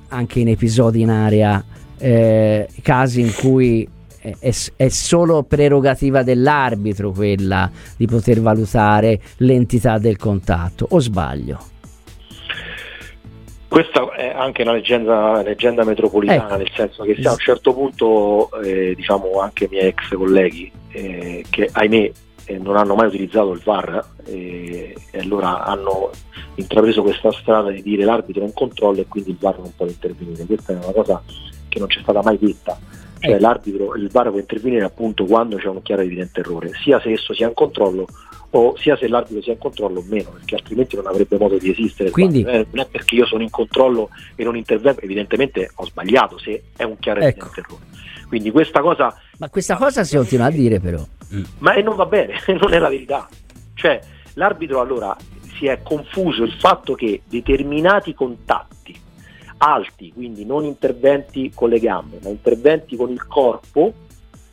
anche 0.08 0.40
in 0.40 0.48
episodi 0.48 1.02
in 1.02 1.10
area 1.10 1.62
eh, 1.98 2.68
casi 2.82 3.20
in 3.20 3.32
cui 3.34 3.88
è, 4.18 4.54
è, 4.76 4.88
solo 4.88 5.42
prerogativa 5.42 6.22
dell'arbitro 6.22 7.12
quella 7.12 7.70
di 7.96 8.06
poter 8.06 8.40
valutare 8.40 9.20
l'entità 9.38 9.98
del 9.98 10.16
contatto, 10.16 10.86
o 10.90 10.98
sbaglio? 11.00 11.70
Questa 13.72 14.12
è 14.12 14.28
anche 14.28 14.60
una 14.60 14.72
leggenda, 14.72 15.40
leggenda 15.40 15.82
metropolitana, 15.82 16.44
ecco. 16.44 16.56
nel 16.56 16.70
senso 16.74 17.04
che 17.04 17.16
se 17.18 17.26
a 17.26 17.30
un 17.30 17.38
certo 17.38 17.72
punto, 17.72 18.50
eh, 18.60 18.94
diciamo 18.94 19.40
anche 19.40 19.64
i 19.64 19.68
miei 19.70 19.86
ex 19.86 20.14
colleghi, 20.14 20.70
eh, 20.90 21.42
che 21.48 21.70
ahimè 21.72 22.12
eh, 22.44 22.58
non 22.58 22.76
hanno 22.76 22.94
mai 22.94 23.06
utilizzato 23.06 23.50
il 23.52 23.62
VAR 23.64 24.04
eh, 24.26 24.94
e 25.10 25.18
allora 25.18 25.64
hanno 25.64 26.10
intrapreso 26.56 27.00
questa 27.00 27.32
strada 27.32 27.70
di 27.70 27.80
dire 27.80 28.04
l'arbitro 28.04 28.42
è 28.42 28.44
in 28.44 28.52
controllo 28.52 29.00
e 29.00 29.06
quindi 29.08 29.30
il 29.30 29.38
VAR 29.40 29.58
non 29.58 29.72
può 29.74 29.86
intervenire. 29.86 30.44
Questa 30.44 30.74
è 30.74 30.76
una 30.76 30.92
cosa 30.92 31.22
che 31.66 31.78
non 31.78 31.88
c'è 31.88 32.00
stata 32.02 32.20
mai 32.22 32.36
detta. 32.38 32.78
Cioè, 33.20 33.38
l'arbitro, 33.38 33.94
il 33.94 34.10
VAR 34.10 34.28
può 34.28 34.38
intervenire 34.38 34.84
appunto 34.84 35.24
quando 35.24 35.56
c'è 35.56 35.68
un 35.68 35.80
chiaro 35.80 36.02
e 36.02 36.04
evidente 36.04 36.40
errore, 36.40 36.72
sia 36.82 37.00
se 37.00 37.12
esso 37.12 37.32
sia 37.32 37.46
in 37.46 37.54
controllo 37.54 38.06
o 38.54 38.76
sia 38.76 38.96
se 38.96 39.08
l'arbitro 39.08 39.42
sia 39.42 39.52
in 39.52 39.58
controllo 39.58 40.00
o 40.00 40.04
meno, 40.06 40.30
perché 40.30 40.56
altrimenti 40.56 40.96
non 40.96 41.06
avrebbe 41.06 41.38
modo 41.38 41.56
di 41.56 41.70
esistere. 41.70 42.10
Quindi, 42.10 42.42
eh, 42.42 42.66
non 42.70 42.84
è 42.84 42.86
perché 42.90 43.14
io 43.14 43.26
sono 43.26 43.42
in 43.42 43.50
controllo 43.50 44.10
e 44.34 44.44
non 44.44 44.56
intervengo, 44.56 45.00
evidentemente 45.00 45.70
ho 45.74 45.86
sbagliato 45.86 46.38
se 46.38 46.62
è 46.76 46.82
un 46.82 46.98
chiaro 46.98 47.20
e 47.20 47.26
ecco. 47.26 47.50
errore. 47.54 47.84
Quindi 48.28 48.50
questa 48.50 48.80
cosa... 48.80 49.14
Ma 49.38 49.48
questa 49.48 49.76
cosa 49.76 50.04
si 50.04 50.16
continua 50.16 50.46
a 50.46 50.50
dire 50.50 50.80
però. 50.80 51.04
Ma 51.58 51.74
non 51.76 51.96
va 51.96 52.06
bene, 52.06 52.34
non 52.60 52.74
è 52.74 52.78
la 52.78 52.88
verità. 52.88 53.28
Cioè 53.74 54.00
l'arbitro 54.34 54.80
allora 54.80 55.16
si 55.56 55.66
è 55.66 55.80
confuso 55.82 56.42
il 56.42 56.52
fatto 56.52 56.94
che 56.94 57.22
determinati 57.26 58.14
contatti 58.14 58.98
alti, 59.58 60.12
quindi 60.12 60.44
non 60.44 60.64
interventi 60.64 61.52
con 61.54 61.68
le 61.68 61.78
gambe, 61.78 62.18
ma 62.22 62.28
interventi 62.28 62.96
con 62.96 63.10
il 63.10 63.26
corpo, 63.26 63.92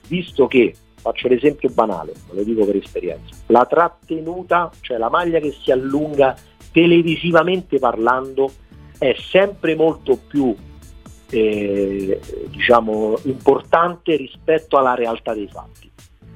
visto 0.08 0.48
che 0.48 0.74
Faccio 1.00 1.28
l'esempio 1.28 1.70
banale, 1.70 2.14
lo 2.32 2.44
dico 2.44 2.66
per 2.66 2.76
esperienza. 2.76 3.36
La 3.48 3.66
trattenuta, 3.66 4.70
cioè 4.82 4.98
la 4.98 5.10
maglia 5.10 5.40
che 5.40 5.52
si 5.52 5.72
allunga 5.72 6.36
televisivamente 6.72 7.80
parlando, 7.80 8.52
è 8.98 9.16
sempre 9.18 9.76
molto 9.76 10.18
più 10.28 10.56
eh, 11.30 12.20
diciamo, 12.48 13.18
importante 13.24 14.16
rispetto 14.16 14.78
alla 14.78 14.96
realtà 14.96 15.34
dei 15.34 15.48
fatti. 15.48 15.90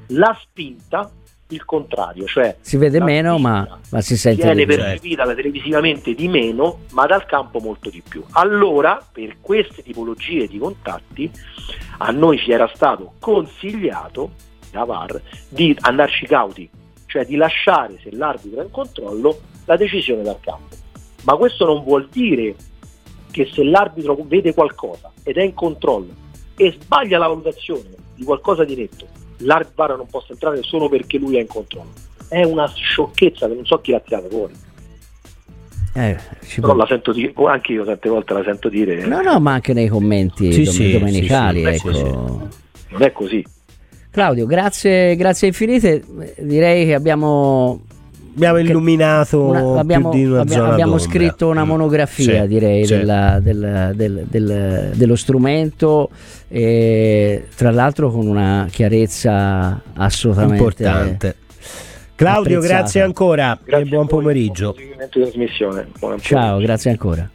La 0.08 0.38
spinta 0.42 1.12
il 1.54 1.66
contrario, 1.66 2.26
cioè 2.26 2.56
si 2.62 2.78
vede 2.78 3.00
meno 3.00 3.38
ma, 3.38 3.80
ma, 3.92 4.02
si 4.02 4.18
sente 4.18 4.44
viene 4.44 4.66
percepita 4.66 5.26
televisivamente 5.36 6.14
di 6.16 6.28
meno 6.28 6.80
ma 6.92 7.06
dal 7.06 7.26
campo 7.26 7.60
molto 7.60 7.90
di 7.90 8.02
più. 8.08 8.24
Allora 8.32 9.00
per 9.12 9.38
queste 9.40 9.84
tipologie 9.84 10.48
di 10.48 10.58
contatti 10.58 11.32
a 12.00 12.12
noi 12.12 12.38
ci 12.40 12.52
era 12.52 12.70
stato 12.74 13.14
consigliato 13.20 14.32
da 14.74 14.84
VAR 14.84 15.22
di 15.48 15.74
andarci 15.80 16.26
cauti, 16.26 16.70
cioè 17.06 17.26
di 17.26 17.38
lasciare 17.38 17.98
se 18.04 18.12
l'arbitro 18.12 18.60
è 18.60 18.64
in 18.64 18.72
controllo 18.72 19.40
la 19.66 19.78
decisione 19.78 20.24
dal 20.24 20.40
campo. 20.42 20.76
Ma 21.24 21.36
questo 21.38 21.66
non 21.66 21.84
vuol 21.84 22.10
dire 22.12 22.56
che 23.32 23.50
se 23.54 23.64
l'arbitro 23.64 24.18
vede 24.26 24.54
qualcosa 24.54 25.10
ed 25.24 25.38
è 25.38 25.44
in 25.44 25.54
controllo 25.54 26.14
e 26.58 26.72
sbaglia 26.72 27.18
la 27.18 27.28
valutazione 27.28 27.90
di 28.16 28.24
qualcosa 28.26 28.66
di 28.66 28.76
netto 28.76 29.22
l'arbitro 29.44 29.96
non 29.96 30.08
possa 30.08 30.34
entrare 30.34 30.62
solo 30.64 30.90
perché 30.90 31.18
lui 31.18 31.38
è 31.38 31.42
in 31.42 31.48
controllo. 31.48 31.92
È 32.28 32.44
una 32.44 32.68
sciocchezza 32.68 33.48
che 33.48 33.54
non 33.54 33.66
so 33.66 33.80
chi 33.80 33.92
l'ha 33.92 34.00
tirata 34.00 34.28
fuori. 34.28 34.54
Eh, 35.96 36.18
Però 36.56 36.68
può... 36.70 36.76
la 36.76 36.88
sento 36.88 37.12
dire, 37.12 37.34
anche 37.46 37.74
io 37.74 37.86
tante 37.86 38.10
volte 38.10 38.34
la 38.34 38.44
sento 38.44 38.70
dire. 38.70 39.06
No, 39.06 39.22
no, 39.22 39.40
ma 39.40 39.54
anche 39.54 39.74
nei 39.74 39.88
commenti 39.88 40.52
sì, 40.52 40.64
dom- 40.64 40.76
sì, 40.76 40.92
domenicali. 40.92 41.78
Sì, 41.78 41.88
ecco. 41.88 42.50
Non 42.90 43.02
è 43.02 43.12
così. 43.12 43.46
Claudio, 44.14 44.46
grazie, 44.46 45.16
grazie 45.16 45.48
infinite. 45.48 46.04
Direi 46.38 46.86
che 46.86 46.94
abbiamo 46.94 47.82
abbiamo 48.36 48.60
illuminato 48.60 49.42
una, 49.42 49.80
abbiamo, 49.80 50.10
abbiamo, 50.10 50.72
abbiamo 50.72 50.98
scritto 51.00 51.48
una 51.48 51.66
mm. 51.66 51.68
monografia 51.68 52.42
sì, 52.42 52.48
direi 52.48 52.86
sì. 52.86 52.96
Della, 52.96 53.40
del, 53.40 53.94
del, 53.96 54.26
del, 54.28 54.92
dello 54.94 55.16
strumento 55.16 56.10
e 56.48 57.46
tra 57.56 57.72
l'altro 57.72 58.12
con 58.12 58.28
una 58.28 58.68
chiarezza 58.72 59.82
assolutamente 59.94 60.56
importante 60.56 61.36
Claudio 62.16 62.58
apprezzata. 62.58 62.82
grazie 62.82 63.02
ancora 63.02 63.58
grazie 63.64 63.86
e 63.86 63.90
buon 63.90 64.08
pomeriggio 64.08 64.76
buon 66.00 66.20
ciao 66.20 66.58
grazie 66.60 66.90
ancora 66.90 67.30